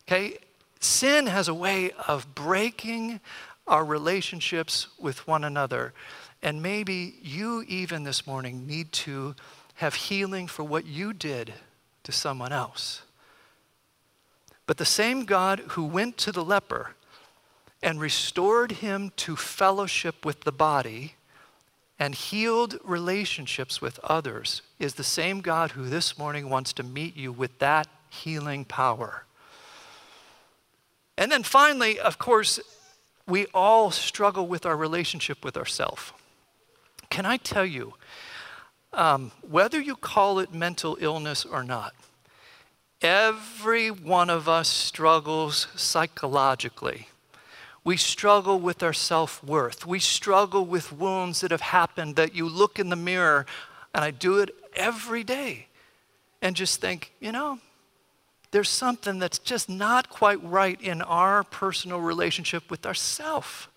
Okay? 0.07 0.37
Sin 0.79 1.27
has 1.27 1.47
a 1.47 1.53
way 1.53 1.91
of 2.07 2.33
breaking 2.33 3.19
our 3.67 3.85
relationships 3.85 4.87
with 4.99 5.27
one 5.27 5.43
another. 5.43 5.93
And 6.41 6.61
maybe 6.61 7.15
you, 7.21 7.63
even 7.67 8.03
this 8.03 8.25
morning, 8.25 8.65
need 8.65 8.91
to 8.93 9.35
have 9.75 9.93
healing 9.95 10.47
for 10.47 10.63
what 10.63 10.85
you 10.85 11.13
did 11.13 11.53
to 12.03 12.11
someone 12.11 12.51
else. 12.51 13.03
But 14.65 14.77
the 14.77 14.85
same 14.85 15.25
God 15.25 15.59
who 15.69 15.85
went 15.85 16.17
to 16.19 16.31
the 16.31 16.43
leper 16.43 16.95
and 17.83 17.99
restored 17.99 18.73
him 18.73 19.11
to 19.17 19.35
fellowship 19.35 20.25
with 20.25 20.41
the 20.41 20.51
body 20.51 21.15
and 22.01 22.15
healed 22.15 22.79
relationships 22.83 23.79
with 23.79 23.99
others 24.03 24.63
is 24.79 24.95
the 24.95 25.03
same 25.03 25.41
God 25.41 25.71
who 25.71 25.85
this 25.85 26.17
morning 26.17 26.49
wants 26.49 26.73
to 26.73 26.83
meet 26.83 27.15
you 27.15 27.31
with 27.31 27.59
that 27.59 27.87
healing 28.09 28.65
power. 28.65 29.25
And 31.17 31.31
then 31.31 31.43
finally, 31.43 31.99
of 31.99 32.17
course, 32.17 32.59
we 33.27 33.45
all 33.53 33.91
struggle 33.91 34.47
with 34.47 34.65
our 34.65 34.75
relationship 34.75 35.45
with 35.45 35.55
ourselves. 35.55 36.11
Can 37.11 37.25
I 37.25 37.37
tell 37.37 37.65
you, 37.65 37.93
um, 38.93 39.31
whether 39.47 39.79
you 39.79 39.95
call 39.95 40.39
it 40.39 40.53
mental 40.53 40.97
illness 40.99 41.45
or 41.45 41.63
not, 41.63 41.93
every 43.01 43.89
one 43.89 44.29
of 44.29 44.49
us 44.49 44.67
struggles 44.67 45.67
psychologically. 45.75 47.09
We 47.83 47.97
struggle 47.97 48.59
with 48.59 48.83
our 48.83 48.93
self 48.93 49.43
worth. 49.43 49.85
We 49.85 49.99
struggle 49.99 50.65
with 50.65 50.91
wounds 50.91 51.41
that 51.41 51.51
have 51.51 51.61
happened 51.61 52.15
that 52.15 52.35
you 52.35 52.47
look 52.47 52.79
in 52.79 52.89
the 52.89 52.95
mirror, 52.95 53.45
and 53.93 54.03
I 54.03 54.11
do 54.11 54.37
it 54.39 54.51
every 54.75 55.23
day, 55.23 55.67
and 56.41 56.55
just 56.55 56.79
think, 56.79 57.11
you 57.19 57.31
know, 57.31 57.59
there's 58.51 58.69
something 58.69 59.17
that's 59.17 59.39
just 59.39 59.69
not 59.69 60.09
quite 60.09 60.43
right 60.43 60.79
in 60.81 61.01
our 61.01 61.43
personal 61.43 61.99
relationship 61.99 62.69
with 62.69 62.85
ourself. 62.85 63.69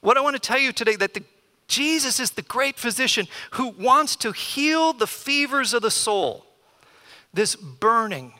What 0.00 0.16
I 0.16 0.20
want 0.20 0.34
to 0.34 0.40
tell 0.40 0.58
you 0.58 0.72
today 0.72 0.96
that 0.96 1.14
the 1.14 1.22
Jesus 1.68 2.20
is 2.20 2.32
the 2.32 2.42
great 2.42 2.78
physician 2.78 3.26
who 3.52 3.68
wants 3.68 4.14
to 4.16 4.32
heal 4.32 4.92
the 4.92 5.06
fevers 5.06 5.72
of 5.72 5.80
the 5.80 5.90
soul. 5.90 6.44
This 7.32 7.56
burning 7.56 8.34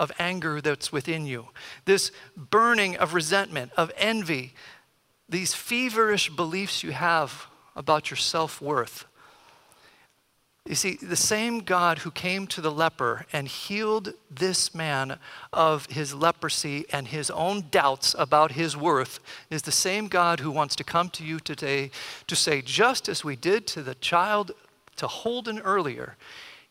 of 0.00 0.10
anger 0.18 0.62
that's 0.62 0.90
within 0.90 1.26
you, 1.26 1.46
this 1.84 2.10
burning 2.34 2.96
of 2.96 3.12
resentment, 3.12 3.70
of 3.76 3.92
envy, 3.98 4.54
these 5.28 5.54
feverish 5.54 6.30
beliefs 6.30 6.82
you 6.82 6.90
have 6.90 7.46
about 7.76 8.10
your 8.10 8.16
self 8.16 8.62
worth. 8.62 9.04
You 10.66 10.74
see, 10.74 10.96
the 10.96 11.16
same 11.16 11.60
God 11.60 11.98
who 11.98 12.10
came 12.10 12.46
to 12.48 12.60
the 12.60 12.70
leper 12.70 13.26
and 13.32 13.46
healed 13.46 14.14
this 14.30 14.74
man 14.74 15.18
of 15.52 15.86
his 15.86 16.14
leprosy 16.14 16.86
and 16.92 17.08
his 17.08 17.30
own 17.30 17.66
doubts 17.70 18.14
about 18.18 18.52
his 18.52 18.76
worth 18.76 19.20
is 19.50 19.62
the 19.62 19.72
same 19.72 20.08
God 20.08 20.40
who 20.40 20.50
wants 20.50 20.76
to 20.76 20.84
come 20.84 21.10
to 21.10 21.24
you 21.24 21.40
today 21.40 21.90
to 22.26 22.36
say, 22.36 22.62
just 22.62 23.08
as 23.08 23.22
we 23.22 23.36
did 23.36 23.66
to 23.68 23.82
the 23.82 23.96
child, 23.96 24.52
to 24.96 25.06
Holden 25.06 25.58
earlier, 25.60 26.16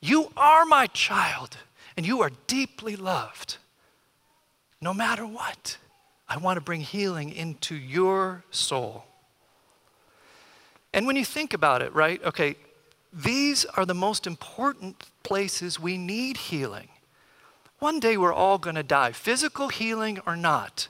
you 0.02 0.32
are 0.38 0.66
my 0.66 0.88
child 0.88 1.58
and 2.00 2.08
you 2.08 2.22
are 2.22 2.32
deeply 2.48 2.96
loved. 2.96 3.58
No 4.80 4.94
matter 4.94 5.28
what, 5.28 5.78
I 6.30 6.38
want 6.38 6.56
to 6.56 6.62
bring 6.62 6.80
healing 6.80 7.30
into 7.30 7.76
your 7.76 8.46
soul. 8.52 9.04
And 10.94 11.06
when 11.06 11.18
you 11.18 11.26
think 11.26 11.54
about 11.54 11.82
it, 11.82 11.94
right? 11.94 12.24
Okay, 12.24 12.56
these 13.12 13.66
are 13.66 13.86
the 13.86 13.94
most 13.94 14.26
important 14.26 15.08
places 15.24 15.78
we 15.78 15.98
need 15.98 16.38
healing. 16.38 16.88
One 17.80 18.00
day 18.00 18.16
we're 18.16 18.32
all 18.32 18.60
going 18.60 18.78
to 18.78 18.84
die, 18.84 19.12
physical 19.12 19.68
healing 19.68 20.20
or 20.26 20.38
not. 20.38 20.88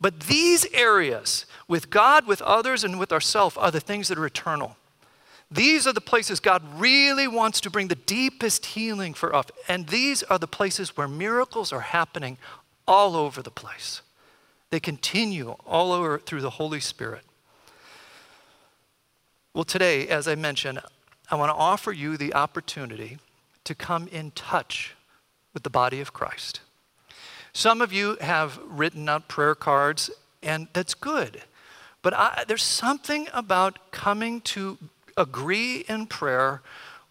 But 0.00 0.20
these 0.20 0.64
areas, 0.72 1.44
with 1.68 1.90
God, 1.90 2.26
with 2.26 2.40
others, 2.40 2.82
and 2.82 2.98
with 2.98 3.12
ourselves, 3.12 3.58
are 3.58 3.70
the 3.70 3.78
things 3.78 4.08
that 4.08 4.16
are 4.16 4.24
eternal. 4.24 4.78
These 5.50 5.86
are 5.86 5.92
the 5.92 6.00
places 6.00 6.38
God 6.38 6.62
really 6.80 7.26
wants 7.26 7.60
to 7.62 7.70
bring 7.70 7.88
the 7.88 7.96
deepest 7.96 8.66
healing 8.66 9.14
for 9.14 9.34
us. 9.34 9.46
And 9.68 9.88
these 9.88 10.22
are 10.24 10.38
the 10.38 10.46
places 10.46 10.96
where 10.96 11.08
miracles 11.08 11.72
are 11.72 11.80
happening 11.80 12.38
all 12.86 13.16
over 13.16 13.42
the 13.42 13.50
place. 13.50 14.02
They 14.70 14.78
continue 14.78 15.56
all 15.66 15.92
over 15.92 16.18
through 16.18 16.42
the 16.42 16.50
Holy 16.50 16.78
Spirit. 16.78 17.24
Well, 19.52 19.64
today, 19.64 20.06
as 20.06 20.28
I 20.28 20.36
mentioned, 20.36 20.80
I 21.28 21.34
want 21.34 21.50
to 21.50 21.56
offer 21.56 21.90
you 21.90 22.16
the 22.16 22.34
opportunity 22.34 23.18
to 23.64 23.74
come 23.74 24.06
in 24.08 24.30
touch 24.30 24.94
with 25.52 25.64
the 25.64 25.70
body 25.70 26.00
of 26.00 26.12
Christ. 26.12 26.60
Some 27.52 27.80
of 27.80 27.92
you 27.92 28.16
have 28.20 28.60
written 28.64 29.08
out 29.08 29.26
prayer 29.26 29.56
cards, 29.56 30.10
and 30.40 30.68
that's 30.72 30.94
good. 30.94 31.42
But 32.02 32.14
I, 32.14 32.44
there's 32.46 32.62
something 32.62 33.26
about 33.32 33.90
coming 33.90 34.40
to 34.42 34.78
agree 35.16 35.84
in 35.88 36.06
prayer 36.06 36.62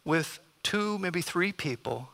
with 0.05 0.39
two, 0.63 0.97
maybe 0.99 1.21
three 1.21 1.51
people, 1.51 2.09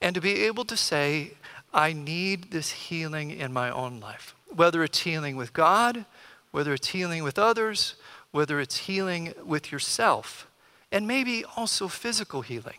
and 0.00 0.14
to 0.14 0.20
be 0.20 0.44
able 0.44 0.64
to 0.64 0.76
say, 0.76 1.32
I 1.72 1.92
need 1.92 2.50
this 2.50 2.70
healing 2.70 3.30
in 3.30 3.52
my 3.52 3.70
own 3.70 4.00
life. 4.00 4.34
Whether 4.54 4.82
it's 4.82 5.00
healing 5.00 5.36
with 5.36 5.52
God, 5.52 6.04
whether 6.50 6.72
it's 6.72 6.88
healing 6.88 7.22
with 7.22 7.38
others, 7.38 7.94
whether 8.30 8.60
it's 8.60 8.78
healing 8.78 9.34
with 9.44 9.70
yourself 9.70 10.48
and 10.90 11.06
maybe 11.06 11.44
also 11.56 11.88
physical 11.88 12.42
healing. 12.42 12.78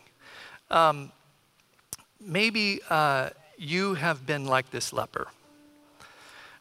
Um, 0.70 1.12
maybe 2.20 2.80
uh, 2.90 3.30
you 3.56 3.94
have 3.94 4.26
been 4.26 4.46
like 4.46 4.70
this 4.70 4.92
leper. 4.92 5.28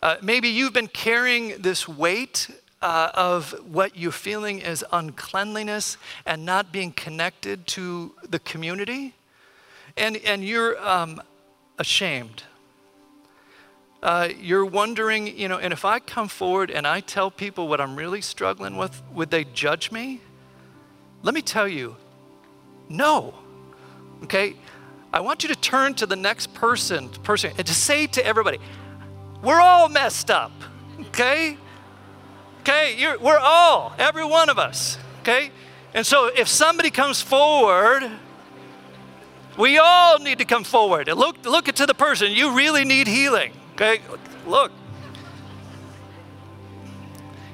Uh, 0.01 0.17
maybe 0.21 0.47
you've 0.49 0.73
been 0.73 0.87
carrying 0.87 1.61
this 1.61 1.87
weight 1.87 2.49
uh, 2.81 3.11
of 3.13 3.51
what 3.71 3.97
you're 3.97 4.11
feeling 4.11 4.59
is 4.59 4.85
uncleanliness 4.91 5.97
and 6.25 6.45
not 6.45 6.71
being 6.71 6.91
connected 6.91 7.67
to 7.67 8.13
the 8.27 8.39
community, 8.39 9.13
and, 9.97 10.17
and 10.17 10.43
you're 10.43 10.79
um, 10.87 11.21
ashamed. 11.77 12.43
Uh, 14.01 14.29
you're 14.39 14.65
wondering, 14.65 15.37
you 15.37 15.49
know, 15.49 15.57
and 15.57 15.73
if 15.73 15.83
I 15.83 15.99
come 15.99 16.29
forward 16.29 16.71
and 16.71 16.87
I 16.87 17.01
tell 17.01 17.29
people 17.29 17.67
what 17.67 17.81
I'm 17.81 17.97
really 17.97 18.21
struggling 18.21 18.77
with, 18.77 19.01
would 19.13 19.29
they 19.29 19.43
judge 19.43 19.91
me? 19.91 20.21
Let 21.21 21.35
me 21.35 21.41
tell 21.41 21.67
you, 21.67 21.97
no. 22.87 23.33
Okay? 24.23 24.55
I 25.11 25.19
want 25.19 25.43
you 25.43 25.49
to 25.49 25.55
turn 25.55 25.95
to 25.95 26.05
the 26.05 26.15
next 26.15 26.53
person, 26.53 27.09
person 27.23 27.51
and 27.57 27.67
to 27.67 27.73
say 27.73 28.07
to 28.07 28.25
everybody, 28.25 28.59
we're 29.41 29.59
all 29.59 29.89
messed 29.89 30.31
up. 30.31 30.51
Okay? 31.07 31.57
Okay, 32.61 33.15
we're 33.19 33.39
all, 33.39 33.93
every 33.97 34.25
one 34.25 34.49
of 34.49 34.59
us. 34.59 34.97
Okay? 35.21 35.51
And 35.93 36.05
so 36.05 36.27
if 36.27 36.47
somebody 36.47 36.91
comes 36.91 37.21
forward, 37.21 38.09
we 39.57 39.77
all 39.77 40.19
need 40.19 40.37
to 40.37 40.45
come 40.45 40.63
forward 40.63 41.07
and 41.09 41.19
look, 41.19 41.45
look 41.45 41.65
to 41.65 41.85
the 41.85 41.93
person. 41.93 42.31
You 42.31 42.55
really 42.55 42.85
need 42.85 43.07
healing. 43.07 43.53
Okay? 43.73 44.01
Look, 44.45 44.71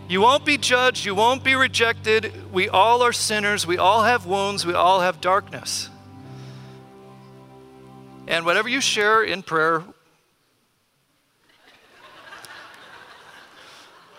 you 0.07 0.21
won't 0.21 0.45
be 0.45 0.57
judged. 0.57 1.05
You 1.05 1.15
won't 1.15 1.43
be 1.43 1.55
rejected. 1.55 2.51
We 2.53 2.69
all 2.69 3.01
are 3.01 3.13
sinners. 3.13 3.65
We 3.65 3.77
all 3.77 4.03
have 4.03 4.25
wounds. 4.25 4.65
We 4.65 4.73
all 4.73 4.99
have 4.99 5.19
darkness. 5.19 5.89
And 8.27 8.45
whatever 8.45 8.69
you 8.69 8.81
share 8.81 9.23
in 9.23 9.41
prayer 9.43 9.83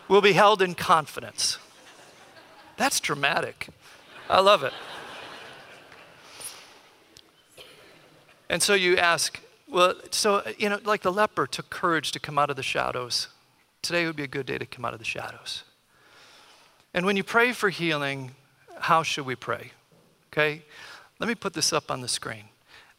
will 0.09 0.21
be 0.21 0.33
held 0.33 0.63
in 0.63 0.75
confidence. 0.75 1.59
That's 2.77 3.01
dramatic. 3.01 3.69
I 4.29 4.41
love 4.41 4.63
it. 4.63 4.73
And 8.49 8.63
so 8.63 8.75
you 8.75 8.97
ask, 8.97 9.41
well, 9.69 9.95
so, 10.11 10.43
you 10.59 10.69
know, 10.69 10.79
like 10.85 11.03
the 11.03 11.13
leper 11.13 11.47
took 11.47 11.71
courage 11.71 12.13
to 12.13 12.21
come 12.21 12.39
out 12.39 12.51
of 12.51 12.57
the 12.57 12.63
shadows. 12.63 13.29
Today 13.83 14.07
would 14.07 14.17
be 14.17 14.23
a 14.23 14.29
good 14.29 14.47
day 14.47 14.59
to 14.59 14.67
come 14.67 14.85
out 14.85 14.93
of 14.93 14.99
the 14.99 15.05
shadows. 15.05 15.65
And 16.95 17.05
when 17.05 17.17
you 17.17 17.25
pray 17.25 17.53
for 17.53 17.69
healing, 17.69 18.33
how 18.79 19.03
should 19.03 19.27
we 19.27 19.35
pray? 19.35 19.73
Okay? 20.33 20.63
Let 21.19 21.29
me 21.29 21.35
put 21.35 21.55
this 21.55 21.73
up 21.73 21.91
on 21.91 22.01
the 22.01 22.09
screen. 22.09 22.45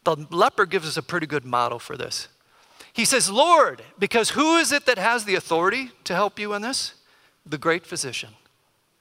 The 0.04 0.16
leper 0.30 0.66
gives 0.66 0.86
us 0.86 0.96
a 0.96 1.02
pretty 1.02 1.26
good 1.26 1.44
model 1.44 1.78
for 1.78 1.96
this. 1.96 2.28
He 2.92 3.04
says, 3.04 3.30
Lord, 3.30 3.82
because 3.98 4.30
who 4.30 4.56
is 4.56 4.72
it 4.72 4.86
that 4.86 4.98
has 4.98 5.24
the 5.24 5.34
authority 5.34 5.90
to 6.04 6.14
help 6.14 6.38
you 6.38 6.52
in 6.54 6.62
this? 6.62 6.94
The 7.48 7.58
great 7.58 7.86
physician. 7.86 8.30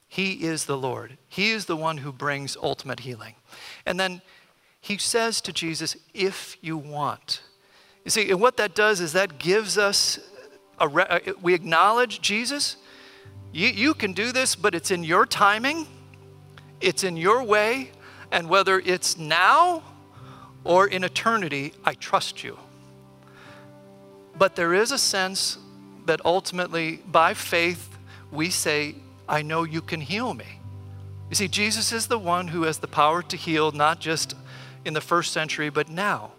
He 0.08 0.46
is 0.46 0.66
the 0.66 0.78
Lord. 0.78 1.18
He 1.28 1.52
is 1.52 1.66
the 1.66 1.76
one 1.76 1.98
who 1.98 2.14
brings 2.14 2.56
ultimate 2.62 3.02
healing. 3.02 3.36
And 3.86 4.00
then 4.00 4.22
he 4.80 4.98
says 4.98 5.42
to 5.42 5.52
Jesus, 5.52 5.98
if 6.14 6.56
you 6.62 6.78
want. 6.78 7.42
You 8.06 8.12
see, 8.12 8.32
and 8.32 8.40
what 8.40 8.56
that 8.56 8.74
does 8.74 9.02
is 9.02 9.12
that 9.14 9.38
gives 9.38 9.78
us, 9.78 10.18
a 10.80 10.88
re- 10.88 11.06
uh, 11.10 11.20
we 11.42 11.54
acknowledge 11.54 12.22
Jesus, 12.22 12.78
you, 13.52 13.68
you 13.68 13.94
can 13.94 14.14
do 14.14 14.32
this, 14.32 14.56
but 14.56 14.74
it's 14.74 14.92
in 14.92 15.04
your 15.04 15.26
timing, 15.26 15.88
it's 16.80 17.04
in 17.04 17.18
your 17.18 17.44
way, 17.44 17.92
and 18.32 18.48
whether 18.48 18.80
it's 18.80 19.18
now 19.18 19.84
or 20.64 20.88
in 20.88 21.04
eternity, 21.04 21.74
I 21.84 21.96
trust 21.96 22.46
you. 22.46 22.58
But 24.38 24.56
there 24.56 24.74
is 24.74 24.92
a 24.92 24.98
sense 24.98 25.58
that 26.06 26.22
ultimately, 26.24 26.98
by 27.12 27.34
faith, 27.34 27.97
we 28.32 28.50
say, 28.50 28.96
I 29.28 29.42
know 29.42 29.64
you 29.64 29.82
can 29.82 30.02
heal 30.02 30.34
me. 30.34 30.60
You 31.30 31.36
see, 31.36 31.48
Jesus 31.48 31.92
is 31.92 32.08
the 32.08 32.18
one 32.18 32.48
who 32.48 32.64
has 32.64 32.78
the 32.78 32.88
power 32.88 33.22
to 33.22 33.38
heal, 33.38 33.72
not 33.72 34.00
just 34.00 34.36
in 34.86 34.94
the 34.94 35.02
first 35.02 35.34
century, 35.34 35.70
but 35.70 35.90
now. 35.90 36.32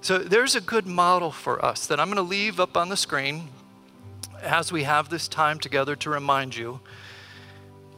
So 0.00 0.18
there's 0.18 0.54
a 0.54 0.60
good 0.60 0.86
model 0.86 1.30
for 1.30 1.64
us 1.64 1.86
that 1.86 1.98
I'm 1.98 2.06
going 2.06 2.16
to 2.16 2.22
leave 2.22 2.60
up 2.60 2.76
on 2.76 2.88
the 2.88 2.96
screen 2.96 3.48
as 4.40 4.72
we 4.72 4.82
have 4.84 5.08
this 5.08 5.28
time 5.28 5.58
together 5.58 5.96
to 5.96 6.10
remind 6.10 6.56
you. 6.56 6.80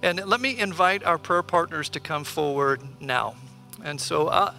And 0.02 0.22
let 0.26 0.40
me 0.40 0.58
invite 0.58 1.02
our 1.04 1.16
prayer 1.16 1.42
partners 1.42 1.88
to 1.90 2.00
come 2.00 2.24
forward 2.24 2.82
now. 3.00 3.36
And 3.82 4.00
so, 4.00 4.28
uh, 4.28 4.52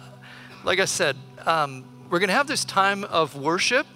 like 0.64 0.80
I 0.80 0.84
said, 0.84 1.16
um, 1.44 1.84
we're 2.10 2.18
going 2.18 2.28
to 2.28 2.34
have 2.34 2.48
this 2.48 2.64
time 2.64 3.04
of 3.04 3.36
worship. 3.36 3.86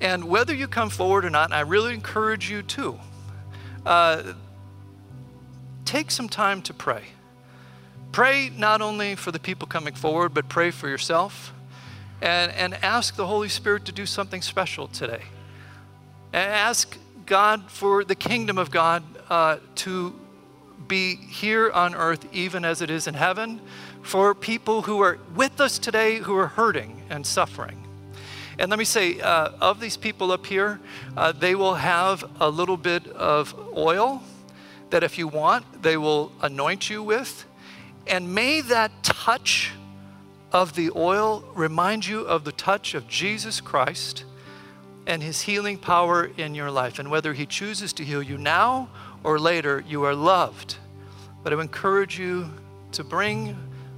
And 0.00 0.24
whether 0.24 0.54
you 0.54 0.68
come 0.68 0.90
forward 0.90 1.24
or 1.24 1.30
not, 1.30 1.52
I 1.52 1.60
really 1.60 1.94
encourage 1.94 2.50
you 2.50 2.62
to 2.62 2.98
uh, 3.86 4.34
take 5.84 6.10
some 6.10 6.28
time 6.28 6.60
to 6.62 6.74
pray. 6.74 7.04
Pray 8.12 8.50
not 8.56 8.82
only 8.82 9.14
for 9.14 9.30
the 9.30 9.38
people 9.38 9.66
coming 9.66 9.94
forward, 9.94 10.34
but 10.34 10.48
pray 10.48 10.70
for 10.70 10.88
yourself 10.88 11.54
and, 12.20 12.52
and 12.52 12.74
ask 12.82 13.16
the 13.16 13.26
Holy 13.26 13.48
Spirit 13.48 13.84
to 13.86 13.92
do 13.92 14.06
something 14.06 14.42
special 14.42 14.88
today. 14.88 15.22
And 16.32 16.52
ask 16.52 16.98
God 17.24 17.70
for 17.70 18.04
the 18.04 18.14
kingdom 18.14 18.58
of 18.58 18.70
God 18.70 19.02
uh, 19.28 19.58
to 19.76 20.14
be 20.88 21.16
here 21.16 21.70
on 21.70 21.94
earth 21.94 22.26
even 22.32 22.64
as 22.64 22.80
it 22.82 22.90
is 22.90 23.06
in 23.06 23.14
heaven 23.14 23.60
for 24.02 24.34
people 24.34 24.82
who 24.82 25.00
are 25.00 25.18
with 25.34 25.60
us 25.60 25.78
today 25.78 26.16
who 26.16 26.36
are 26.36 26.46
hurting 26.46 27.02
and 27.10 27.26
suffering. 27.26 27.85
And 28.58 28.70
let 28.70 28.78
me 28.78 28.84
say, 28.84 29.20
uh, 29.20 29.50
of 29.60 29.80
these 29.80 29.96
people 29.96 30.32
up 30.32 30.46
here, 30.46 30.80
uh, 31.16 31.32
they 31.32 31.54
will 31.54 31.74
have 31.74 32.24
a 32.40 32.48
little 32.48 32.76
bit 32.76 33.06
of 33.08 33.54
oil 33.76 34.22
that 34.90 35.02
if 35.02 35.18
you 35.18 35.28
want, 35.28 35.82
they 35.82 35.96
will 35.96 36.32
anoint 36.40 36.88
you 36.88 37.02
with. 37.02 37.44
And 38.06 38.34
may 38.34 38.60
that 38.62 39.02
touch 39.02 39.72
of 40.52 40.74
the 40.74 40.90
oil 40.94 41.44
remind 41.54 42.06
you 42.06 42.20
of 42.20 42.44
the 42.44 42.52
touch 42.52 42.94
of 42.94 43.06
Jesus 43.08 43.60
Christ 43.60 44.24
and 45.06 45.22
his 45.22 45.42
healing 45.42 45.76
power 45.76 46.30
in 46.36 46.54
your 46.54 46.70
life. 46.70 46.98
And 46.98 47.10
whether 47.10 47.32
he 47.32 47.46
chooses 47.46 47.92
to 47.94 48.04
heal 48.04 48.22
you 48.22 48.38
now 48.38 48.88
or 49.22 49.38
later, 49.38 49.84
you 49.86 50.04
are 50.04 50.14
loved. 50.14 50.76
But 51.42 51.52
I 51.52 51.60
encourage 51.60 52.18
you 52.18 52.50
to 52.92 53.04
bring 53.04 53.56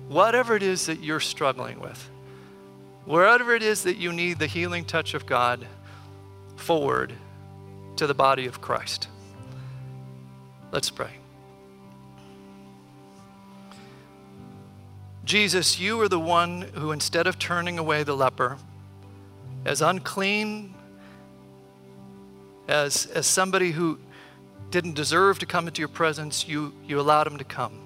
whatever 0.08 0.56
it 0.56 0.62
is 0.62 0.86
that 0.86 1.02
you're 1.02 1.20
struggling 1.20 1.80
with, 1.80 2.10
wherever 3.08 3.54
it 3.54 3.62
is 3.62 3.84
that 3.84 3.96
you 3.96 4.12
need 4.12 4.38
the 4.38 4.46
healing 4.46 4.84
touch 4.84 5.14
of 5.14 5.24
God, 5.24 5.66
forward 6.56 7.14
to 7.96 8.06
the 8.06 8.12
body 8.12 8.46
of 8.46 8.60
Christ. 8.60 9.08
Let's 10.70 10.90
pray. 10.90 11.10
Jesus, 15.24 15.80
you 15.80 15.98
are 16.02 16.08
the 16.08 16.20
one 16.20 16.62
who, 16.74 16.92
instead 16.92 17.26
of 17.26 17.38
turning 17.38 17.78
away 17.78 18.02
the 18.02 18.14
leper 18.14 18.58
as 19.64 19.80
unclean, 19.80 20.74
as, 22.68 23.06
as 23.06 23.26
somebody 23.26 23.70
who 23.70 23.98
didn't 24.70 24.94
deserve 24.94 25.38
to 25.38 25.46
come 25.46 25.66
into 25.66 25.80
your 25.80 25.88
presence, 25.88 26.46
you, 26.46 26.74
you 26.86 27.00
allowed 27.00 27.26
him 27.26 27.38
to 27.38 27.44
come. 27.44 27.80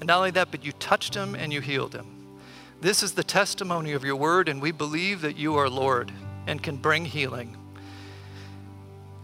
And 0.00 0.06
not 0.06 0.16
only 0.16 0.30
that, 0.32 0.50
but 0.50 0.64
you 0.64 0.72
touched 0.72 1.14
him 1.14 1.34
and 1.34 1.52
you 1.52 1.60
healed 1.60 1.94
him. 1.94 2.13
This 2.84 3.02
is 3.02 3.12
the 3.12 3.24
testimony 3.24 3.92
of 3.92 4.04
your 4.04 4.16
word, 4.16 4.46
and 4.46 4.60
we 4.60 4.70
believe 4.70 5.22
that 5.22 5.38
you 5.38 5.56
are 5.56 5.70
Lord 5.70 6.12
and 6.46 6.62
can 6.62 6.76
bring 6.76 7.06
healing. 7.06 7.56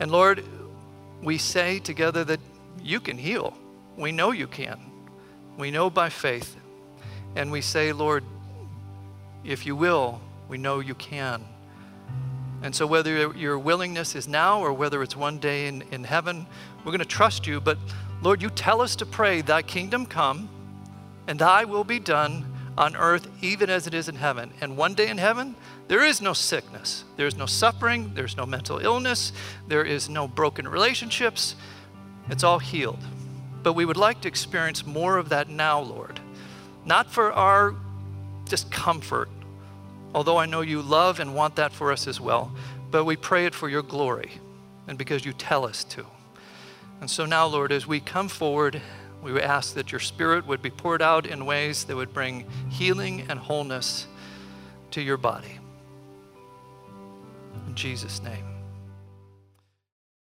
And 0.00 0.10
Lord, 0.10 0.42
we 1.22 1.36
say 1.36 1.78
together 1.78 2.24
that 2.24 2.40
you 2.82 3.00
can 3.00 3.18
heal. 3.18 3.54
We 3.98 4.12
know 4.12 4.30
you 4.30 4.46
can. 4.46 4.80
We 5.58 5.70
know 5.70 5.90
by 5.90 6.08
faith 6.08 6.56
and 7.36 7.52
we 7.52 7.60
say, 7.60 7.92
Lord, 7.92 8.24
if 9.44 9.66
you 9.66 9.76
will, 9.76 10.22
we 10.48 10.56
know 10.56 10.80
you 10.80 10.94
can. 10.94 11.44
And 12.62 12.74
so, 12.74 12.86
whether 12.86 13.30
your 13.34 13.58
willingness 13.58 14.16
is 14.16 14.26
now 14.26 14.60
or 14.60 14.72
whether 14.72 15.02
it's 15.02 15.16
one 15.16 15.38
day 15.38 15.66
in, 15.66 15.82
in 15.90 16.04
heaven, 16.04 16.46
we're 16.78 16.92
going 16.92 17.00
to 17.00 17.04
trust 17.04 17.46
you. 17.46 17.60
But, 17.60 17.76
Lord, 18.22 18.40
you 18.40 18.48
tell 18.48 18.80
us 18.80 18.96
to 18.96 19.04
pray, 19.04 19.42
Thy 19.42 19.60
kingdom 19.60 20.06
come, 20.06 20.48
and 21.26 21.38
Thy 21.38 21.66
will 21.66 21.84
be 21.84 21.98
done 21.98 22.49
on 22.80 22.96
earth 22.96 23.28
even 23.40 23.70
as 23.70 23.86
it 23.86 23.94
is 23.94 24.08
in 24.08 24.16
heaven. 24.16 24.52
And 24.60 24.76
one 24.76 24.94
day 24.94 25.08
in 25.08 25.18
heaven, 25.18 25.54
there 25.86 26.04
is 26.04 26.20
no 26.20 26.32
sickness, 26.32 27.04
there's 27.16 27.36
no 27.36 27.46
suffering, 27.46 28.12
there's 28.14 28.36
no 28.36 28.46
mental 28.46 28.78
illness, 28.78 29.32
there 29.68 29.84
is 29.84 30.08
no 30.08 30.26
broken 30.26 30.66
relationships. 30.66 31.54
It's 32.28 32.42
all 32.42 32.58
healed. 32.58 33.00
But 33.62 33.74
we 33.74 33.84
would 33.84 33.96
like 33.96 34.22
to 34.22 34.28
experience 34.28 34.84
more 34.84 35.16
of 35.18 35.28
that 35.28 35.48
now, 35.48 35.80
Lord 35.80 36.18
not 36.84 37.10
for 37.10 37.32
our 37.32 37.74
just 38.48 38.70
comfort, 38.70 39.28
although 40.14 40.36
I 40.36 40.46
know 40.46 40.60
you 40.60 40.82
love 40.82 41.20
and 41.20 41.34
want 41.34 41.56
that 41.56 41.72
for 41.72 41.92
us 41.92 42.06
as 42.06 42.20
well, 42.20 42.52
but 42.90 43.04
we 43.04 43.16
pray 43.16 43.46
it 43.46 43.54
for 43.54 43.68
your 43.68 43.82
glory 43.82 44.32
and 44.88 44.98
because 44.98 45.24
you 45.24 45.32
tell 45.32 45.64
us 45.64 45.84
to. 45.84 46.04
And 47.00 47.08
so 47.08 47.24
now, 47.26 47.46
Lord, 47.46 47.72
as 47.72 47.86
we 47.86 48.00
come 48.00 48.28
forward, 48.28 48.82
we 49.22 49.40
ask 49.40 49.74
that 49.74 49.92
your 49.92 50.00
Spirit 50.00 50.46
would 50.46 50.62
be 50.62 50.70
poured 50.70 51.02
out 51.02 51.26
in 51.26 51.46
ways 51.46 51.84
that 51.84 51.96
would 51.96 52.12
bring 52.12 52.46
healing 52.70 53.26
and 53.28 53.38
wholeness 53.38 54.06
to 54.92 55.02
your 55.02 55.16
body. 55.16 55.58
In 57.66 57.74
Jesus' 57.74 58.22
name. 58.22 58.49